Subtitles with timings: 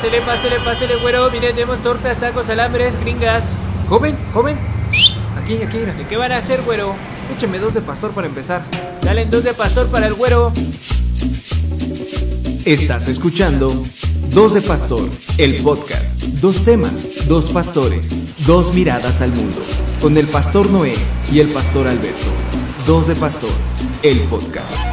[0.00, 1.28] Pásele, pásele, pásele, güero.
[1.28, 3.58] Mire, tenemos tortas, tacos, alambres, gringas.
[3.88, 4.56] Joven, joven.
[5.36, 5.92] Aquí, aquí, mira.
[5.92, 6.94] ¿De qué van a hacer, güero?
[7.34, 8.62] Écheme dos de pastor para empezar.
[9.02, 10.52] Salen dos de pastor para el güero.
[12.64, 13.82] Estás escuchando
[14.30, 16.14] Dos de Pastor, el podcast.
[16.40, 18.08] Dos temas, dos pastores,
[18.46, 19.60] dos miradas al mundo.
[20.00, 20.94] Con el pastor Noé
[21.32, 22.26] y el pastor Alberto.
[22.86, 23.50] Dos de Pastor,
[24.04, 24.87] el podcast.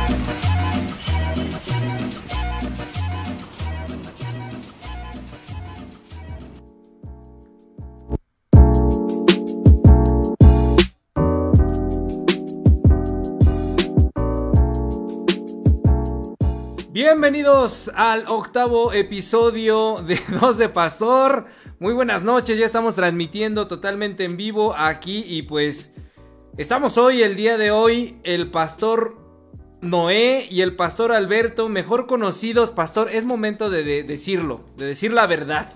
[17.25, 21.47] Bienvenidos al octavo episodio de Dos de Pastor.
[21.79, 25.95] Muy buenas noches, ya estamos transmitiendo totalmente en vivo aquí y pues
[26.55, 29.17] estamos hoy, el día de hoy, el pastor
[29.81, 35.11] Noé y el pastor Alberto, mejor conocidos, pastor, es momento de, de decirlo, de decir
[35.11, 35.67] la verdad.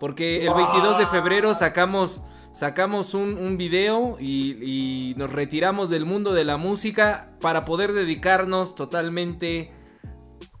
[0.00, 6.06] Porque el 22 de febrero sacamos, sacamos un, un video y, y nos retiramos del
[6.06, 9.76] mundo de la música para poder dedicarnos totalmente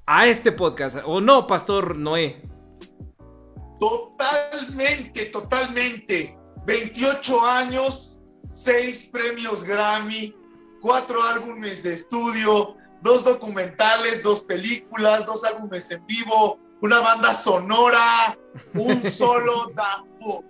[0.08, 0.96] a este podcast.
[1.04, 2.42] ¿O no, Pastor Noé?
[3.78, 6.36] Totalmente, totalmente.
[6.64, 10.34] 28 años, 6 premios Grammy,
[10.80, 18.38] 4 álbumes de estudio, 2 documentales, 2 películas, 2 álbumes en vivo, una banda sonora,
[18.74, 20.44] un solo Daft Punk.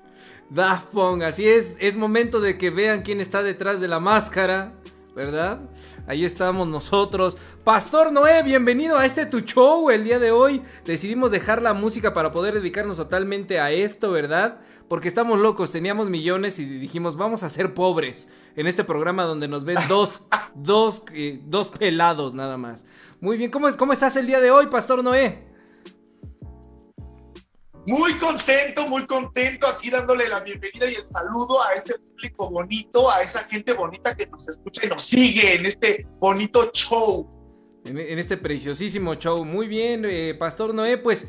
[0.50, 4.72] Daft Punk, así es, es momento de que vean quién está detrás de la máscara,
[5.16, 5.68] ¿verdad?
[6.08, 7.36] Ahí estamos nosotros.
[7.64, 10.62] Pastor Noé, bienvenido a este tu show el día de hoy.
[10.86, 14.58] Decidimos dejar la música para poder dedicarnos totalmente a esto, ¿verdad?
[14.88, 19.48] Porque estamos locos, teníamos millones y dijimos, vamos a ser pobres en este programa donde
[19.48, 20.22] nos ven dos,
[20.54, 22.86] dos, eh, dos pelados nada más.
[23.20, 25.47] Muy bien, ¿cómo, ¿cómo estás el día de hoy, Pastor Noé?
[27.88, 33.10] Muy contento, muy contento aquí dándole la bienvenida y el saludo a ese público bonito,
[33.10, 37.26] a esa gente bonita que nos escucha y nos sigue en este bonito show.
[37.86, 39.42] En, este preciosísimo show.
[39.42, 41.28] Muy bien, eh, Pastor Noé, pues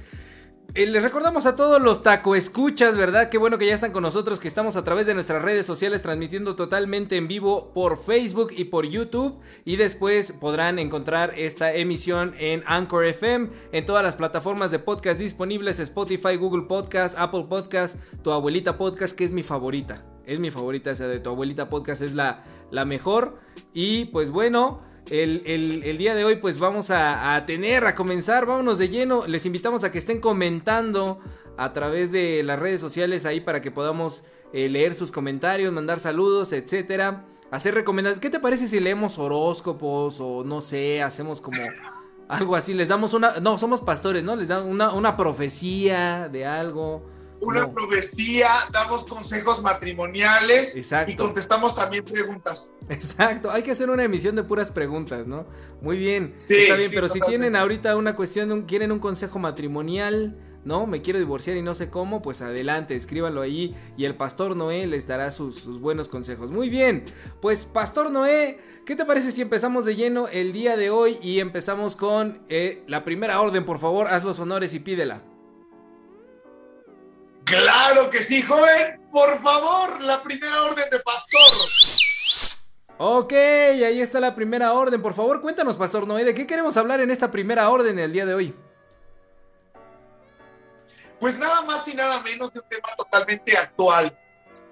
[0.76, 3.30] eh, les recordamos a todos los taco escuchas, ¿verdad?
[3.30, 6.02] Qué bueno que ya están con nosotros, que estamos a través de nuestras redes sociales
[6.02, 9.40] transmitiendo totalmente en vivo por Facebook y por YouTube.
[9.66, 15.20] Y después podrán encontrar esta emisión en Anchor FM, en todas las plataformas de podcast
[15.20, 20.02] disponibles, Spotify, Google Podcast, Apple Podcast, Tu Abuelita Podcast, que es mi favorita.
[20.26, 23.40] Es mi favorita esa de Tu Abuelita Podcast, es la, la mejor.
[23.74, 24.89] Y pues bueno...
[25.10, 25.44] El,
[25.84, 29.84] el, día de hoy pues vamos a, tener, a comenzar, vámonos de lleno, les invitamos
[29.84, 31.20] a que estén comentando
[31.58, 34.24] a través de las redes sociales ahí para que podamos
[34.54, 38.22] eh, leer sus comentarios, mandar saludos, etcétera, hacer recomendaciones.
[38.22, 41.62] ¿Qué te parece si leemos horóscopos o no sé, hacemos como
[42.30, 44.36] algo así, les damos una, no, somos pastores, ¿no?
[44.36, 47.02] Les dan una, una profecía de algo
[47.42, 47.74] una no.
[47.74, 51.12] profecía, damos consejos matrimoniales Exacto.
[51.12, 52.72] y contestamos también preguntas.
[52.90, 55.46] Exacto, hay que hacer una emisión de puras preguntas, ¿no?
[55.82, 57.26] Muy bien, sí, está bien, sí, pero totalmente.
[57.26, 60.86] si tienen ahorita una cuestión, un, quieren un consejo matrimonial, ¿no?
[60.88, 64.88] Me quiero divorciar y no sé cómo, pues adelante, escríbanlo ahí y el pastor Noé
[64.88, 66.52] les dará sus, sus buenos consejos.
[66.52, 67.06] Muy bien,
[67.42, 71.40] pues pastor Noé, ¿qué te parece si empezamos de lleno el día de hoy y
[71.40, 75.24] empezamos con eh, la primera orden, por favor, haz los honores y pídela.
[77.50, 79.02] Claro que sí, joven.
[79.12, 81.70] Por favor, la primera orden de pastor.
[83.00, 85.02] Ok, ahí está la primera orden.
[85.02, 88.26] Por favor, cuéntanos, Pastor Noé, ¿de qué queremos hablar en esta primera orden el día
[88.26, 88.56] de hoy?
[91.20, 94.18] Pues nada más y nada menos de un tema totalmente actual.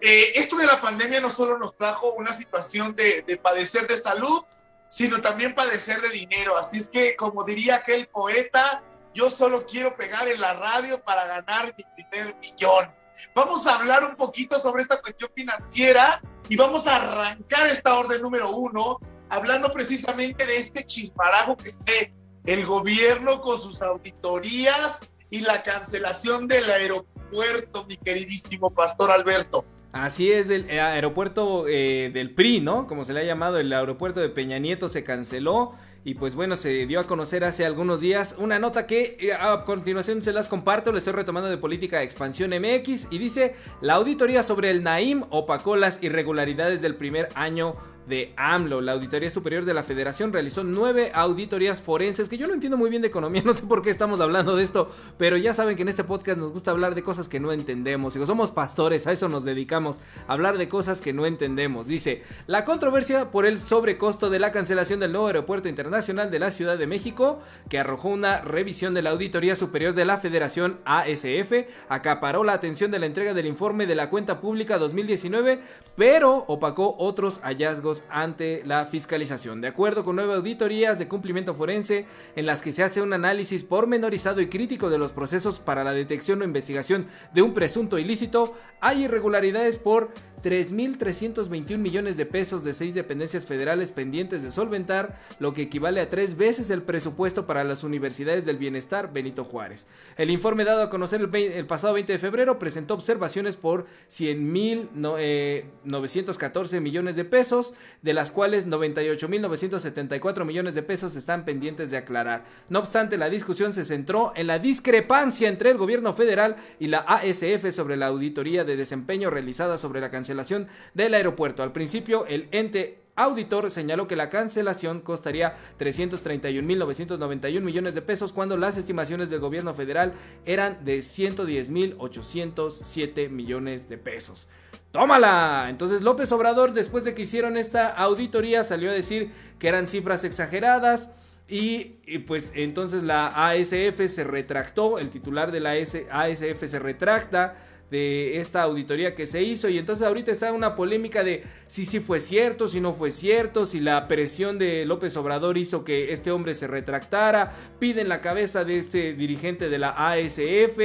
[0.01, 3.97] Eh, esto de la pandemia no solo nos trajo una situación de, de padecer de
[3.97, 4.43] salud,
[4.87, 6.57] sino también padecer de dinero.
[6.57, 8.83] Así es que, como diría aquel poeta,
[9.17, 12.91] yo solo quiero pegar en la radio para ganar mi primer millón.
[13.33, 18.21] Vamos a hablar un poquito sobre esta cuestión financiera y vamos a arrancar esta orden
[18.21, 22.13] número uno, hablando precisamente de este chismarajo que esté
[22.45, 29.65] el gobierno con sus auditorías y la cancelación del aeropuerto, mi queridísimo pastor Alberto.
[29.93, 32.85] Así es, del eh, aeropuerto eh, del PRI, ¿no?
[32.85, 35.73] Como se le ha llamado, el aeropuerto de Peña Nieto se canceló.
[36.03, 39.63] Y pues bueno, se dio a conocer hace algunos días una nota que eh, a
[39.65, 43.95] continuación se las comparto, le estoy retomando de Política de Expansión MX y dice, la
[43.95, 47.75] auditoría sobre el Naim opacó las irregularidades del primer año
[48.07, 48.81] de AMLO.
[48.81, 52.89] La Auditoría Superior de la Federación realizó nueve auditorías forenses, que yo no entiendo muy
[52.89, 55.81] bien de economía, no sé por qué estamos hablando de esto, pero ya saben que
[55.81, 58.15] en este podcast nos gusta hablar de cosas que no entendemos.
[58.15, 61.87] Y somos pastores, a eso nos dedicamos, hablar de cosas que no entendemos.
[61.87, 66.51] Dice, la controversia por el sobrecosto de la cancelación del nuevo aeropuerto internacional de la
[66.51, 67.39] Ciudad de México,
[67.69, 72.91] que arrojó una revisión de la Auditoría Superior de la Federación ASF, acaparó la atención
[72.91, 75.59] de la entrega del informe de la cuenta pública 2019,
[75.95, 79.61] pero opacó otros hallazgos ante la fiscalización.
[79.61, 82.05] De acuerdo con nueve auditorías de cumplimiento forense
[82.35, 85.93] en las que se hace un análisis pormenorizado y crítico de los procesos para la
[85.93, 90.11] detección o investigación de un presunto ilícito, hay irregularidades por
[90.43, 96.09] 3.321 millones de pesos de seis dependencias federales pendientes de solventar, lo que equivale a
[96.09, 99.87] tres veces el presupuesto para las universidades del bienestar Benito Juárez.
[100.15, 106.81] El informe dado a conocer el, pasado 20 de febrero presentó observaciones por 100.914 eh,
[106.81, 112.45] millones de pesos, de las cuales 98.974 millones de pesos están pendientes de aclarar.
[112.69, 116.99] No obstante, la discusión se centró en la discrepancia entre el gobierno federal y la
[116.99, 121.63] ASF sobre la auditoría de desempeño realizada sobre la cancelación del aeropuerto.
[121.63, 128.57] Al principio, el ente auditor señaló que la cancelación costaría 331.991 millones de pesos cuando
[128.57, 130.15] las estimaciones del gobierno federal
[130.45, 134.49] eran de 110.807 millones de pesos.
[134.91, 135.67] ¡Tómala!
[135.69, 140.25] Entonces López Obrador, después de que hicieron esta auditoría, salió a decir que eran cifras
[140.25, 141.09] exageradas.
[141.49, 141.95] Y,
[142.27, 147.55] pues entonces la ASF se retractó, el titular de la ASF se retracta,
[147.89, 152.01] de esta auditoría que se hizo y entonces ahorita está una polémica de si sí
[152.01, 156.31] fue cierto, si no fue cierto, si la presión de López Obrador hizo que este
[156.31, 160.79] hombre se retractara, piden la cabeza de este dirigente de la ASF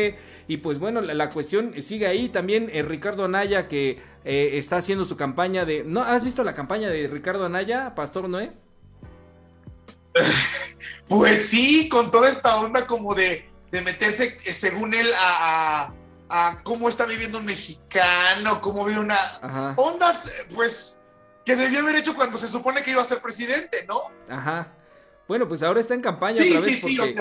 [0.47, 5.05] y pues bueno, la, cuestión sigue ahí, también eh, Ricardo Anaya que eh, está haciendo
[5.05, 5.83] su campaña de...
[5.85, 8.53] ¿No has visto la campaña de Ricardo Anaya, Pastor Noé?
[11.09, 15.93] Pues sí, con toda esta onda como de, meterse, eh, según él, a
[16.63, 21.01] cómo está viviendo un mexicano, cómo vive una ondas, pues,
[21.45, 24.11] que debió haber hecho cuando se supone que iba a ser presidente, ¿no?
[24.29, 24.73] Ajá.
[25.29, 27.15] Bueno, pues ahora está en campaña otra vez sí, porque,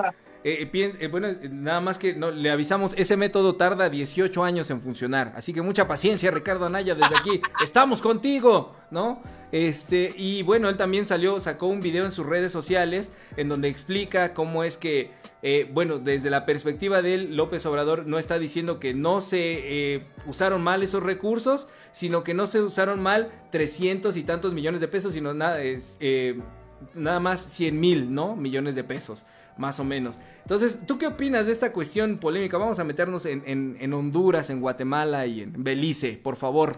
[0.43, 4.71] eh, eh, eh, bueno, nada más que no, le avisamos, ese método tarda 18 años
[4.71, 9.21] en funcionar, así que mucha paciencia, Ricardo Anaya, desde aquí, estamos contigo, ¿no?
[9.51, 13.67] Este, y bueno, él también salió, sacó un video en sus redes sociales en donde
[13.67, 15.11] explica cómo es que
[15.43, 20.05] eh, bueno, desde la perspectiva de él, López Obrador no está diciendo que no se
[20.25, 24.88] usaron mal esos recursos, sino que no se usaron mal 300 y tantos millones de
[24.88, 25.99] pesos, sino nada, es,
[26.93, 28.35] nada más 100 mil, ¿no?
[28.35, 29.25] Millones de pesos,
[29.57, 30.18] más o menos.
[30.42, 32.57] Entonces, ¿tú qué opinas de esta cuestión polémica?
[32.57, 36.77] Vamos a meternos en, en Honduras, en Guatemala y en Belice, por favor.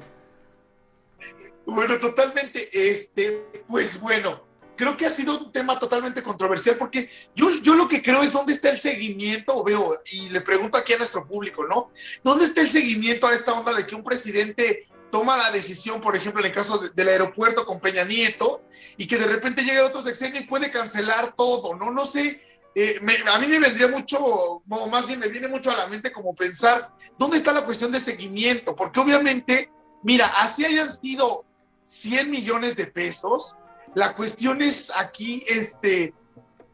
[1.66, 7.52] Bueno, totalmente, este, pues bueno creo que ha sido un tema totalmente controversial porque yo,
[7.62, 10.98] yo lo que creo es dónde está el seguimiento, veo, y le pregunto aquí a
[10.98, 11.92] nuestro público, ¿no?
[12.24, 16.16] ¿Dónde está el seguimiento a esta onda de que un presidente toma la decisión, por
[16.16, 18.64] ejemplo, en el caso del aeropuerto con Peña Nieto,
[18.98, 21.92] y que de repente llega otro sexenio y puede cancelar todo, ¿no?
[21.92, 22.42] No sé,
[22.76, 23.00] eh,
[23.32, 26.36] a mí me vendría mucho, o más bien me viene mucho a la mente como
[26.36, 28.76] pensar, ¿dónde está la cuestión de seguimiento?
[28.76, 29.72] Porque obviamente,
[30.02, 31.46] mira, así hayan sido
[31.84, 33.56] 100 millones de pesos,
[33.96, 36.14] la cuestión es aquí, este,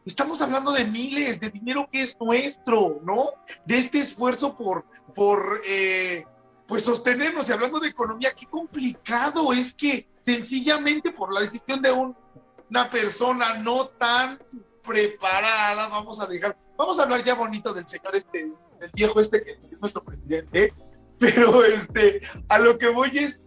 [0.06, 3.32] estamos hablando de miles, de dinero que es nuestro, ¿no?
[3.66, 4.86] De este esfuerzo por,
[5.16, 6.26] por eh,
[6.66, 7.50] pues sostenernos.
[7.50, 13.56] Y hablando de economía, qué complicado es que sencillamente por la decisión de una persona
[13.56, 14.40] no tan
[14.90, 19.44] preparada, vamos a dejar, vamos a hablar ya bonito del señor este, del viejo este
[19.44, 20.74] que es nuestro presidente,
[21.20, 23.44] pero este, a lo que voy es,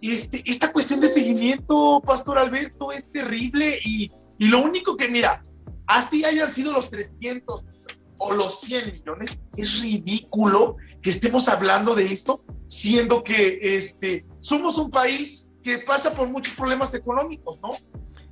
[0.00, 4.08] este, esta cuestión de seguimiento, Pastor Alberto, es terrible y,
[4.38, 5.42] y lo único que, mira,
[5.88, 7.64] así hayan sido los 300
[8.18, 14.78] o los 100 millones, es ridículo que estemos hablando de esto, siendo que este, somos
[14.78, 17.70] un país que pasa por muchos problemas económicos, ¿no?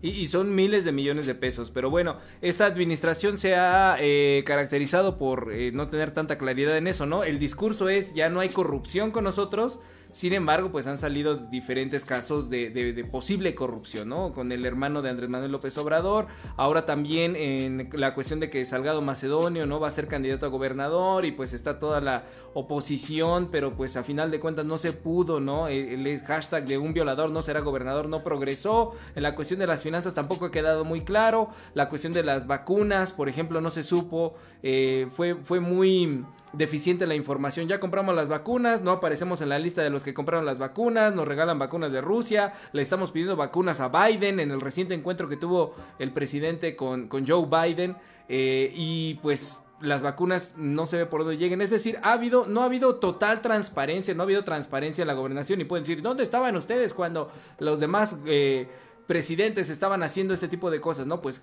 [0.02, 1.70] Y, son miles de millones de pesos.
[1.70, 6.88] Pero bueno, esta administración se ha eh, caracterizado por eh, no tener tanta claridad en
[6.88, 7.22] eso, ¿no?
[7.22, 9.78] El discurso es ya no hay corrupción con nosotros,
[10.12, 14.32] sin embargo, pues han salido diferentes casos de, posible corrupción, ¿no?
[14.32, 16.26] Con el hermano de Andrés Manuel López Obrador,
[16.56, 19.80] ahora también en la cuestión de que Salgado Macedonio, ¿no?
[19.80, 24.04] Va a ser candidato a gobernador y pues está toda la oposición, pero pues a
[24.04, 25.68] final de cuentas no se pudo, ¿no?
[25.68, 29.82] El, hashtag de un violador no será gobernador no progresó, en la cuestión de las
[29.82, 33.82] finanzas tampoco ha quedado muy claro, la cuestión de las vacunas, por ejemplo, no se
[33.82, 37.68] supo, eh, fue, fue muy deficiente la información.
[37.68, 41.14] Ya compramos las vacunas, no aparecemos en la lista de los que compraron las vacunas,
[41.14, 45.28] nos regalan vacunas de Rusia, le estamos pidiendo vacunas a Biden en el reciente encuentro
[45.28, 47.96] que tuvo el presidente con, con Joe Biden.
[48.28, 51.60] Eh, y pues las vacunas no se ve por dónde lleguen.
[51.60, 55.14] Es decir, ha habido, no ha habido total transparencia, no ha habido transparencia en la
[55.14, 55.60] gobernación.
[55.60, 58.68] Y pueden decir, ¿dónde estaban ustedes cuando los demás eh,
[59.06, 61.06] presidentes estaban haciendo este tipo de cosas?
[61.06, 61.42] No, pues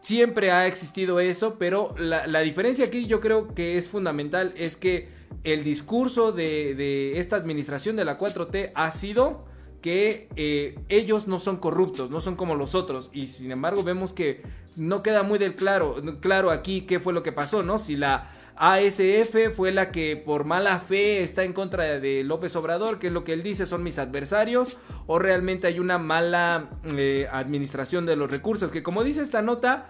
[0.00, 5.08] siempre ha existido eso, pero la, diferencia aquí yo creo que es fundamental es que
[5.44, 9.46] el discurso de, esta administración de la 4T ha sido
[9.82, 14.12] que eh, ellos no son corruptos, no son como los otros, y sin embargo vemos
[14.12, 14.42] que
[14.74, 17.78] no queda muy del claro, claro aquí qué fue lo que pasó, ¿no?
[17.78, 22.98] Si la ASF fue la que por mala fe está en contra de López Obrador,
[22.98, 27.28] que es lo que él dice son mis adversarios, o realmente hay una mala eh,
[27.30, 29.86] administración de los recursos, que como dice esta nota,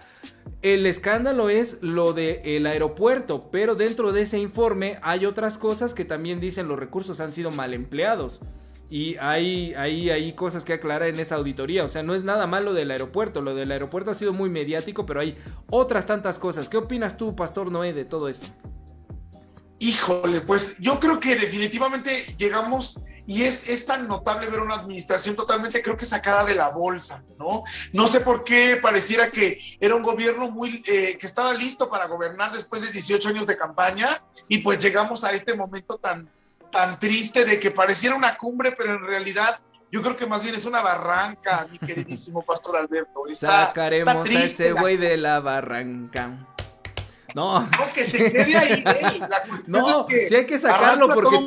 [0.61, 6.05] el escándalo es lo del aeropuerto, pero dentro de ese informe hay otras cosas que
[6.05, 8.41] también dicen los recursos han sido mal empleados.
[8.89, 11.83] Y hay, hay, hay cosas que aclarar en esa auditoría.
[11.83, 13.41] O sea, no es nada malo del aeropuerto.
[13.41, 15.37] Lo del aeropuerto ha sido muy mediático, pero hay
[15.69, 16.69] otras tantas cosas.
[16.69, 18.47] ¿Qué opinas tú, Pastor Noé, de todo esto?
[19.77, 25.35] Híjole, pues yo creo que definitivamente llegamos y es, es, tan notable ver una administración
[25.35, 27.63] totalmente, creo que sacada de la bolsa, ¿no?
[27.93, 32.07] No sé por qué pareciera que era un gobierno muy, eh, que estaba listo para
[32.07, 36.27] gobernar después de 18 años de campaña y pues llegamos a este momento tan,
[36.71, 39.59] tan triste de que pareciera una cumbre, pero en realidad
[39.91, 43.23] yo creo que más bien es una barranca, mi queridísimo Pastor Alberto.
[43.33, 46.47] Sacaremos a ese güey de la barranca.
[47.35, 47.61] No.
[47.61, 48.83] No, que se quede ahí,
[49.67, 51.37] No, sí hay que sacarlo porque.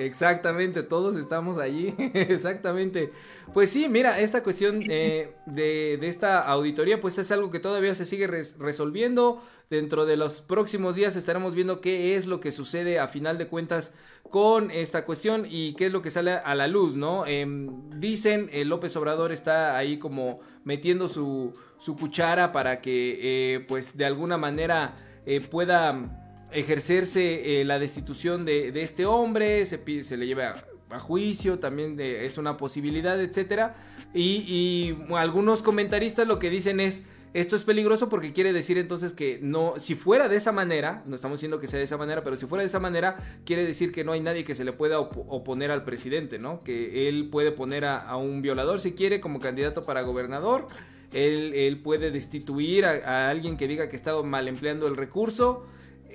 [0.00, 1.94] Exactamente, todos estamos allí.
[2.14, 3.12] Exactamente.
[3.52, 8.04] Pues sí, mira, esta cuestión eh, de, esta auditoría, pues es algo que todavía se
[8.04, 9.42] sigue resolviendo.
[9.68, 13.48] Dentro de los próximos días estaremos viendo qué es lo que sucede a final de
[13.48, 13.94] cuentas
[14.30, 17.26] con esta cuestión y qué es lo que sale a la luz, ¿no?
[17.26, 23.18] Em, dicen, el López Obrador está ahí como metiendo su, su cuchara para que,
[23.54, 30.02] eh, pues, de alguna manera eh, pueda ejercerse la destitución de, de, este hombre, se,
[30.02, 33.74] se le lleva a juicio, también es una posibilidad, etcétera.
[34.14, 37.04] Y, algunos comentaristas lo que dicen es,
[37.40, 41.14] esto es peligroso porque quiere decir entonces que no, si fuera de esa manera, no
[41.14, 43.92] estamos diciendo que sea de esa manera, pero si fuera de esa manera, quiere decir
[43.92, 46.62] que no hay nadie que se le pueda oponer al presidente, ¿no?
[46.62, 50.68] Que él puede poner a, un violador si quiere como candidato para gobernador,
[51.12, 55.66] él, puede destituir a, alguien que diga que está mal empleando el recurso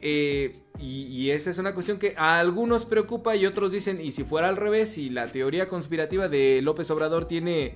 [0.02, 4.24] eh, y, esa es una cuestión que a algunos preocupa y otros dicen, y si
[4.24, 7.76] fuera al revés, y la teoría conspirativa de López Obrador tiene,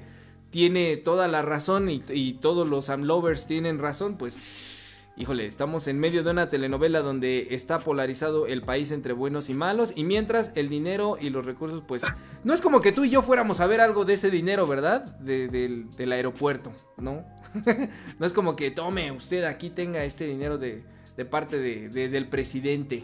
[0.55, 6.23] tiene toda la razón y, todos los AMLovers tienen razón, pues, híjole, estamos en medio
[6.23, 10.69] de una telenovela donde está polarizado el país entre buenos y malos, y mientras el
[10.69, 12.03] dinero y los recursos, pues,
[12.45, 15.01] no es como que tú y yo fuéramos a ver algo de ese dinero, ¿verdad?
[15.19, 17.25] del aeropuerto, ¿no?
[18.17, 20.85] no es como que tome usted aquí tenga este dinero de
[21.29, 23.03] parte de, del presidente.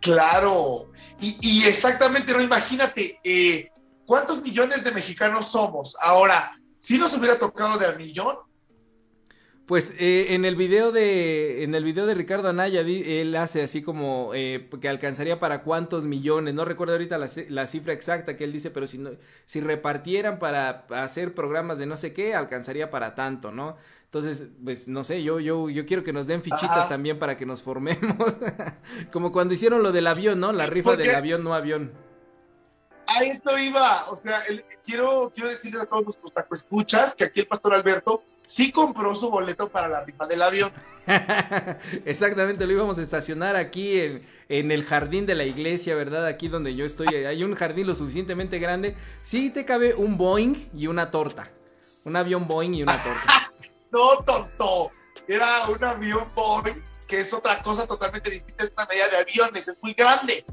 [0.00, 3.72] Claro, y, exactamente, no imagínate, eh,
[4.10, 5.96] ¿cuántos millones de mexicanos somos?
[6.00, 8.38] Ahora, si nos hubiera tocado de a millón,
[9.66, 13.82] pues eh, en el video de en el video de Ricardo Anaya él hace así
[13.82, 18.42] como eh, que alcanzaría para cuántos millones no recuerdo ahorita la, la, cifra exacta que
[18.42, 19.10] él dice pero si no,
[19.46, 23.76] si repartieran para hacer programas de no sé qué alcanzaría para tanto no
[24.06, 27.46] entonces, pues no sé, yo, yo, yo quiero que nos den fichitas también para que
[27.46, 28.36] nos formemos.
[29.12, 30.50] Como cuando hicieron lo del avión, ¿no?
[30.50, 31.92] La rifa del avión, no avión.
[33.12, 34.44] A esto iba, o sea,
[34.86, 39.30] quiero, quiero decirles a todos nuestros escuchas que aquí el pastor Alberto sí compró su
[39.30, 40.70] boleto para la rifa del avión.
[42.04, 46.24] Exactamente, lo íbamos a estacionar aquí en, en, el jardín de la iglesia, ¿verdad?
[46.24, 48.94] Aquí donde yo estoy, hay un jardín lo suficientemente grande.
[49.22, 51.50] Sí te cabe un Boeing y una torta.
[52.04, 53.52] Un avión Boeing y una torta.
[53.92, 54.92] No, tonto.
[55.26, 58.62] Era un avión Boeing, que es otra cosa totalmente distinta.
[58.62, 60.44] Es una medida de aviones, es muy grande.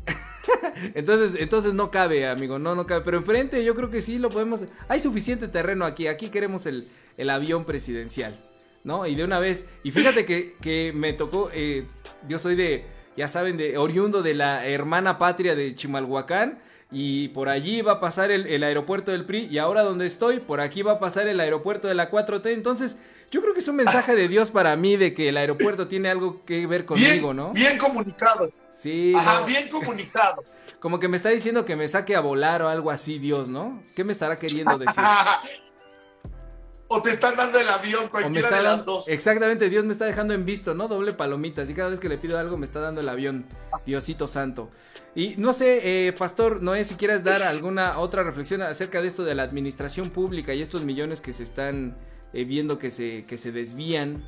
[0.96, 3.02] entonces, entonces no cabe, amigo, no, no cabe.
[3.02, 4.62] Pero enfrente yo creo que sí lo podemos.
[4.88, 6.08] Hay suficiente terreno aquí.
[6.08, 6.90] Aquí queremos el,
[7.30, 8.36] avión presidencial,
[8.84, 9.06] ¿no?
[9.06, 9.68] Y de una vez.
[9.84, 11.52] Y fíjate que, me tocó.
[11.54, 11.86] Eh,
[12.28, 16.60] yo soy de, ya saben, de oriundo de la hermana patria de Chimalhuacán
[16.91, 20.39] y por allí va a pasar el, el, aeropuerto del PRI y ahora donde estoy,
[20.39, 22.53] por aquí va a pasar el aeropuerto de la 4T.
[22.53, 22.98] Entonces,
[23.29, 26.10] yo creo que es un mensaje de Dios para mí de que el aeropuerto tiene
[26.10, 27.51] algo que ver conmigo, ¿no?
[27.51, 28.50] Bien comunicado.
[28.72, 29.13] Sí.
[29.15, 30.44] Ajá, bien comunicado.
[30.79, 33.82] Como que me está diciendo que me saque a volar o algo así, Dios, ¿no?
[33.96, 35.03] ¿Qué me estará queriendo decir?
[36.89, 39.08] o te están dando el avión, cualquiera de las dos.
[39.10, 40.88] Exactamente, Dios me está dejando en visto, ¿no?
[40.88, 41.62] Doble palomita.
[41.62, 43.46] Así cada vez que le pido algo me está dando el avión.
[43.86, 44.70] Diosito santo.
[45.15, 49.24] Y no sé, eh, Pastor Noé, si quieres dar alguna otra reflexión acerca de esto
[49.24, 51.98] de la administración pública y estos millones que se están
[52.34, 54.24] eh, viendo que se, que se desvían.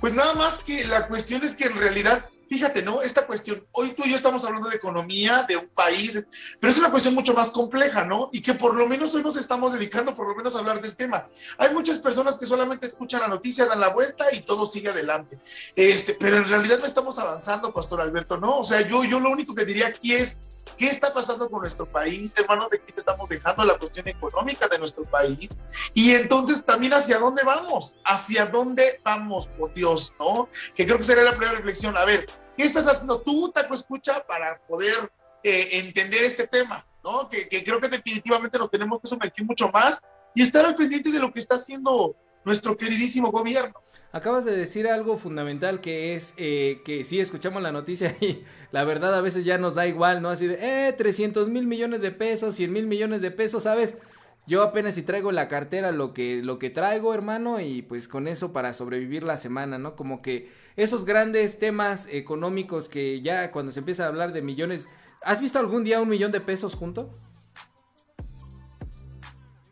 [0.00, 3.02] Pues nada más que la cuestión es que en realidad fíjate, ¿no?
[3.02, 6.22] Esta cuestión, hoy tú y yo estamos hablando de economía, de un país,
[6.60, 8.30] pero es una cuestión mucho más compleja, ¿no?
[8.32, 10.96] Y que por lo menos hoy nos estamos dedicando por lo menos a hablar del
[10.96, 11.28] tema.
[11.58, 15.38] Hay muchas personas que solamente escuchan la noticia, dan la vuelta y todo sigue adelante.
[15.76, 18.58] Este, pero en realidad no estamos avanzando, Pastor Alberto, ¿no?
[18.58, 20.38] O sea, yo, yo lo único que diría aquí es,
[20.76, 22.68] ¿qué está pasando con nuestro país, hermano?
[22.70, 25.48] ¿De qué estamos dejando la cuestión económica de nuestro país?
[25.94, 30.48] Y entonces también hacia dónde vamos, hacia dónde vamos, por Dios, ¿no?
[30.74, 31.96] Que creo que sería la primera reflexión.
[31.96, 32.26] A ver,
[32.58, 35.12] ¿Qué estás haciendo tú, Taco Escucha, para poder
[35.44, 36.84] eh, entender este tema?
[37.04, 37.28] ¿no?
[37.28, 40.00] Que, creo que definitivamente nos tenemos que sumergir mucho más
[40.34, 43.74] y estar al pendiente de lo que está haciendo nuestro queridísimo gobierno.
[44.10, 48.42] Acabas de decir algo fundamental que es eh, que sí escuchamos la noticia y
[48.72, 50.30] la verdad a veces ya nos da igual, ¿no?
[50.30, 53.98] Así de, eh, 300 mil millones de pesos, 100 mil millones de pesos, ¿sabes?
[54.46, 58.26] Yo apenas si traigo la cartera lo que, lo que traigo, hermano, y pues con
[58.26, 59.94] eso para sobrevivir la semana, ¿no?
[59.94, 64.88] Como que esos grandes temas económicos que ya cuando se empieza a hablar de millones,
[65.22, 67.12] ¿has visto algún día un millón de pesos junto?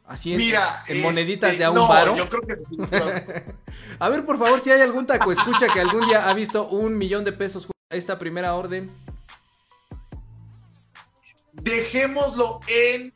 [0.06, 3.44] Así en, Mira, en moneditas este, de a un no, Yo creo que
[3.98, 6.96] a ver, por favor, si hay algún taco escucha que algún día ha visto un
[6.96, 8.90] millón de pesos esta primera orden.
[11.52, 13.12] Dejémoslo en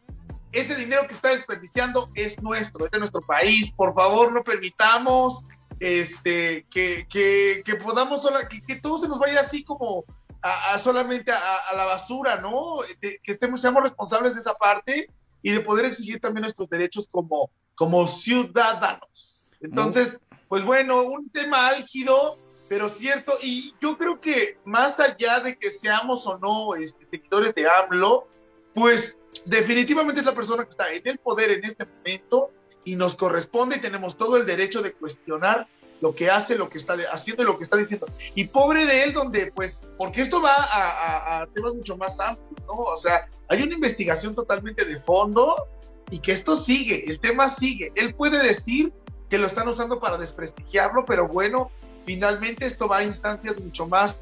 [0.52, 3.70] ese dinero que está desperdiciando es nuestro, es de nuestro país.
[3.70, 5.44] Por favor, no permitamos
[5.78, 10.04] este, que, que, podamos, que, que, todo se nos vaya así como
[10.42, 12.78] a, solamente a, la basura, ¿no?
[13.00, 15.09] que estemos, seamos responsables de esa parte
[15.42, 19.59] y de poder exigir también nuestros derechos como, como ciudadanos.
[19.61, 22.37] Entonces, pues bueno, un tema álgido,
[22.68, 27.54] pero cierto, y yo creo que más allá de que seamos o no este, seguidores
[27.54, 28.26] de AMLO,
[28.75, 32.50] pues definitivamente es la persona que está en el poder en este momento
[32.85, 35.68] y nos corresponde y tenemos todo el derecho de cuestionar
[36.00, 38.07] lo que hace, lo que está haciendo y lo que está diciendo.
[38.35, 42.75] Y pobre de él, donde, pues, porque esto va a, temas mucho más amplios, ¿no?
[42.75, 45.69] O sea, hay una investigación totalmente de fondo
[46.11, 47.92] y que esto sigue, el tema sigue.
[47.97, 48.92] Él puede decir
[49.28, 51.71] que lo están usando para desprestigiarlo, pero bueno,
[52.04, 54.19] finalmente esto va a instancias mucho más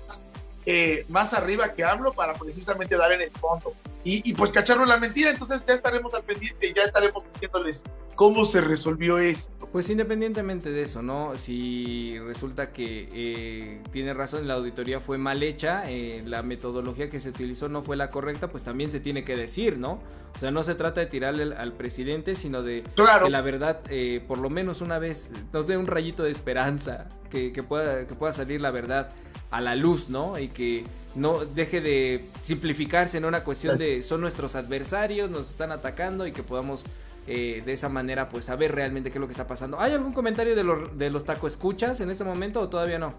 [0.67, 3.75] eh, más arriba que hablo para precisamente dar en el fondo.
[4.05, 8.63] Y, pues cacharlo la mentira, entonces ya estaremos al pendiente, ya estaremos diciéndoles cómo se
[8.63, 9.69] resolvió esto.
[9.71, 11.37] Pues independientemente de eso, ¿no?
[11.37, 17.21] Si resulta que eh, tiene razón, la auditoría fue mal hecha, eh, la metodología que
[17.21, 20.01] se utilizó no fue la correcta, pues también se tiene que decir, ¿no?
[20.35, 23.83] O sea, no se trata de tirarle al, presidente, sino de que la verdad,
[24.27, 28.33] por lo menos una vez, nos dé un rayito de esperanza, que, pueda, que pueda
[28.33, 29.11] salir la verdad
[29.51, 30.39] a la luz, ¿no?
[30.39, 30.85] Y que
[31.15, 36.33] no deje de simplificarse en una cuestión de son nuestros adversarios, nos están atacando y
[36.33, 36.85] que podamos
[37.27, 39.81] eh, de esa manera pues saber realmente qué es lo que está pasando.
[39.81, 43.13] ¿Hay algún comentario de los, de los taco escuchas en este momento o todavía no?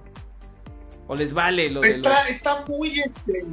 [1.08, 3.00] ¿O les vale lo está, Está muy...
[3.00, 3.46] Este,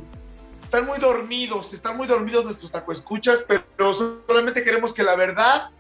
[0.63, 5.71] están muy dormidos, están muy dormidos nuestros taco escuchas, pero solamente queremos que la verdad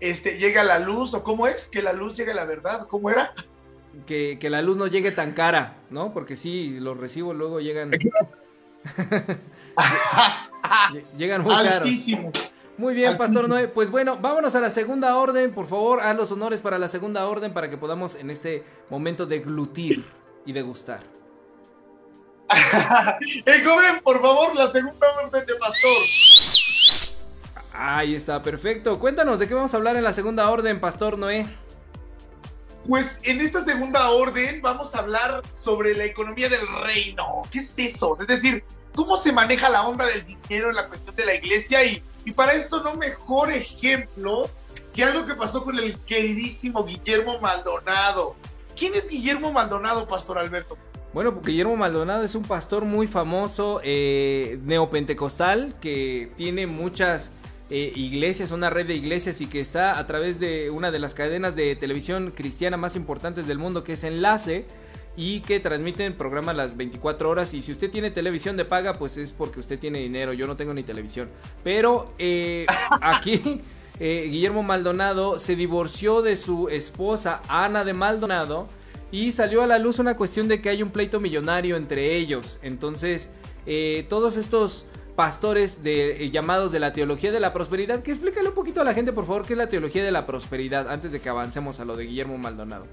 [0.00, 2.88] este, llegue a la luz, o cómo es, que la luz llegue a la verdad,
[2.88, 3.32] ¿cómo era?
[4.06, 6.12] Que, la luz no llegue tan cara, ¿no?
[6.12, 7.90] Porque sí, los recibos luego llegan.
[11.16, 11.88] llegan muy caros.
[12.78, 13.68] Muy bien, Pastor Noé.
[13.68, 15.52] Pues bueno, vámonos a la segunda orden.
[15.52, 19.26] Por favor, haz los honores para la segunda orden para que podamos en este momento
[19.26, 20.04] deglutir
[20.46, 21.02] y degustar.
[23.46, 23.62] eh,
[24.02, 26.02] por favor, la segunda orden de Pastor.
[27.74, 28.98] Ahí está, perfecto.
[28.98, 31.46] Cuéntanos de qué vamos a hablar en la segunda orden, Pastor Noé.
[32.88, 37.42] Pues en esta segunda orden vamos a hablar sobre la economía del reino.
[37.50, 38.16] ¿Qué es eso?
[38.20, 38.64] Es decir,
[38.94, 42.32] cómo se maneja la onda del dinero en la cuestión de la iglesia y, y
[42.32, 44.50] para esto no mejor ejemplo
[44.94, 48.36] que algo que pasó con el queridísimo Guillermo Maldonado.
[48.76, 50.76] ¿Quién es Guillermo Maldonado, Pastor Alberto?
[51.12, 57.32] Bueno, Guillermo Maldonado es un pastor muy famoso, eh, neopentecostal, que tiene muchas
[57.74, 61.14] eh, iglesias, una red de iglesias y que está a través de una de las
[61.14, 64.66] cadenas de televisión cristiana más importantes del mundo que es Enlace
[65.16, 69.16] y que transmiten programas las 24 horas y si usted tiene televisión de paga pues
[69.16, 71.30] es porque usted tiene dinero, yo no tengo ni televisión.
[71.64, 72.66] Pero eh,
[73.00, 73.62] aquí
[74.00, 78.68] eh, Guillermo Maldonado se divorció de su esposa Ana de Maldonado
[79.10, 82.58] y salió a la luz una cuestión de que hay un pleito millonario entre ellos.
[82.60, 83.30] Entonces
[84.10, 84.84] todos estos
[85.16, 88.02] pastores de, eh, llamados de la teología de la prosperidad.
[88.02, 90.26] Que explícale un poquito a la gente, por favor, qué es la teología de la
[90.26, 92.86] prosperidad antes de que avancemos a lo de Guillermo Maldonado.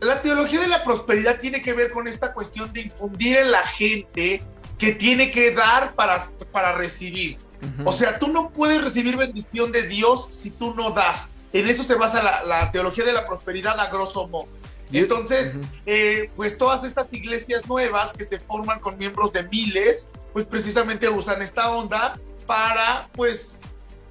[0.00, 3.64] La teología de la prosperidad tiene que ver con esta cuestión de infundir en la
[3.64, 4.42] gente
[4.76, 7.38] que tiene que dar para, para recibir.
[7.84, 11.28] O sea, tú no puedes recibir bendición de Dios si tú no das.
[11.52, 14.48] En eso se basa la, teología de la prosperidad a grosso modo.
[14.90, 20.46] Entonces, eh, pues todas estas iglesias nuevas que se forman con miembros de miles, pues
[20.46, 23.60] precisamente usan esta onda para, pues,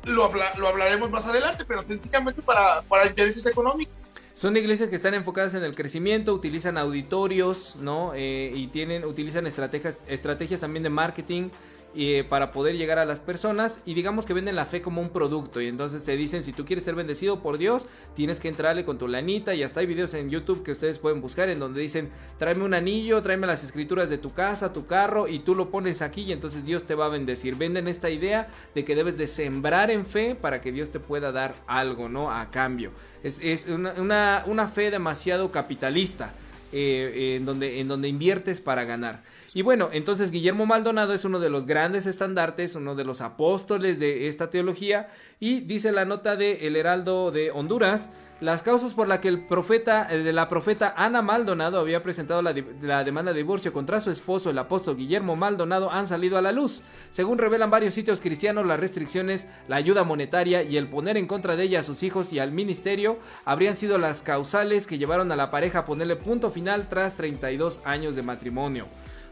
[0.05, 3.93] lo, lo hablaremos más adelante, pero sencillamente para, para intereses económicos.
[4.35, 8.13] Son iglesias que están enfocadas en el crecimiento, utilizan auditorios, ¿no?
[8.15, 11.49] Eh, y tienen, utilizan estrategias, estrategias también de marketing
[11.95, 15.09] eh, para poder llegar a las personas y digamos que venden la fe como un
[15.09, 18.85] producto y entonces te dicen si tú quieres ser bendecido por Dios tienes que entrarle
[18.85, 21.81] con tu lanita y hasta hay videos en YouTube que ustedes pueden buscar en donde
[21.81, 25.69] dicen tráeme un anillo, tráeme las escrituras de tu casa, tu carro y tú lo
[25.69, 27.55] pones aquí y entonces Dios te va a bendecir.
[27.55, 31.31] Venden esta idea de que debes de sembrar en fe para que Dios te pueda
[31.31, 32.31] dar algo, ¿no?
[32.31, 32.91] A cambio.
[33.23, 36.33] Es, una, una, fe demasiado capitalista.
[36.73, 39.23] Eh, en, donde, en donde inviertes para ganar.
[39.53, 43.99] Y bueno, entonces Guillermo Maldonado es uno de los grandes estandartes, uno de los apóstoles
[43.99, 45.09] de esta teología
[45.41, 49.45] y dice la nota de El Heraldo de Honduras, las causas por las que el
[49.45, 54.01] profeta, eh, de la profeta Ana Maldonado había presentado la, la, demanda de divorcio contra
[54.01, 56.81] su esposo, el apóstol Guillermo Maldonado, han salido a la luz.
[57.11, 61.55] Según revelan varios sitios cristianos, las restricciones, la ayuda monetaria y el poner en contra
[61.55, 65.35] de ella a sus hijos y al ministerio habrían sido las causales que llevaron a
[65.35, 68.87] la pareja a ponerle punto final tras 32 años de matrimonio.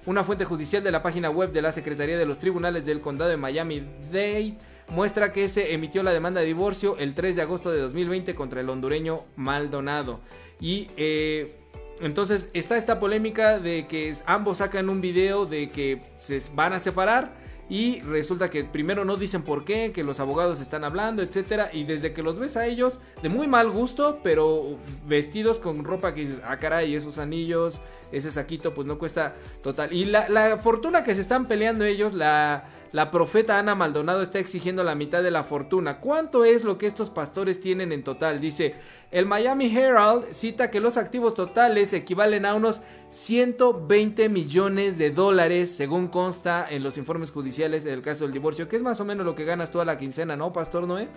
[0.09, 3.29] Una fuente judicial de la página web de la Secretaría de los Tribunales del Condado
[3.29, 4.55] de Miami-Dade
[4.87, 8.59] muestra que se emitió la demanda de divorcio el 3 de agosto de 2020 contra
[8.59, 10.19] el hondureño Maldonado.
[10.59, 11.55] Y eh,
[12.01, 16.79] entonces está esta polémica de que ambos sacan un video de que se van a
[16.79, 17.31] separar
[17.69, 21.83] y resulta que primero no dicen por qué, que los abogados están hablando, etcétera, y
[21.83, 24.77] desde que los ves a ellos de muy mal gusto, pero
[25.07, 27.79] vestidos con ropa que dices, ah caray, esos anillos,
[28.11, 29.93] ese saquito pues no cuesta total.
[29.93, 34.39] Y la, la fortuna que se están peleando ellos, la la profeta Ana Maldonado está
[34.39, 35.99] exigiendo la mitad de la fortuna.
[35.99, 38.41] ¿Cuánto es lo que estos pastores tienen en total?
[38.41, 38.75] Dice,
[39.11, 45.75] el Miami Herald cita que los activos totales equivalen a unos 120 millones de dólares,
[45.75, 49.23] según consta en los informes judiciales del caso del divorcio, que es más o menos
[49.23, 51.09] lo que ganas toda la quincena, ¿no, Pastor Noé?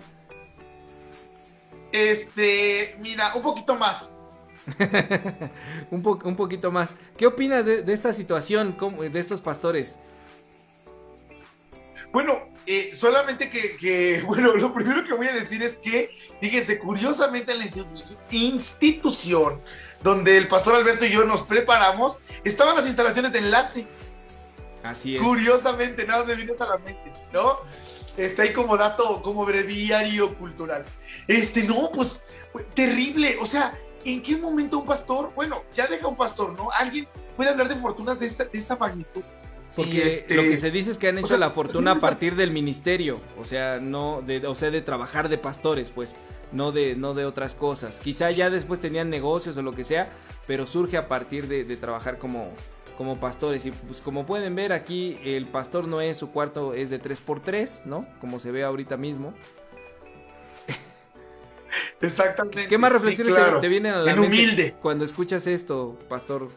[1.91, 4.25] Este, mira, un poquito más.
[5.91, 6.95] un, un, poquito más.
[7.17, 9.97] ¿Qué opinas de, de esta situación, de estos pastores?
[12.13, 17.51] Bueno, eh, solamente que, bueno, lo primero que voy a decir es que, fíjense, curiosamente
[17.51, 17.65] en la
[18.29, 19.59] institución
[20.03, 23.87] donde el pastor Alberto y yo nos preparamos, estaban las instalaciones de enlace.
[24.83, 25.21] Así es.
[25.21, 27.57] Curiosamente, nada me vienes a la mente, ¿no?
[28.17, 30.85] Está ahí como dato, como breviario cultural.
[31.27, 32.21] Este, no, pues,
[32.75, 33.37] terrible.
[33.41, 36.69] O sea, ¿en qué momento un pastor, bueno, ya deja un pastor, ¿no?
[36.71, 39.23] Alguien puede hablar de fortunas de esa, de esa magnitud.
[39.75, 42.51] Porque este, lo que se dice es que han hecho la fortuna a partir del
[42.51, 46.15] ministerio, o sea, no de, o sea, de trabajar de pastores, pues,
[46.51, 47.99] no de, no de otras cosas.
[47.99, 50.09] Quizá ya después tenían negocios o lo que sea,
[50.45, 52.51] pero surge a partir de, trabajar como,
[52.97, 53.65] como pastores.
[53.65, 57.85] Y pues como pueden ver aquí, el pastor no es, su cuarto es de 3x3,
[57.85, 58.07] ¿no?
[58.21, 59.33] Como se ve ahorita mismo.
[62.01, 62.67] Exactamente.
[62.67, 64.75] ¿Qué más reflexiones te, vienen a la mente humilde.
[64.81, 66.49] cuando escuchas esto, pastor?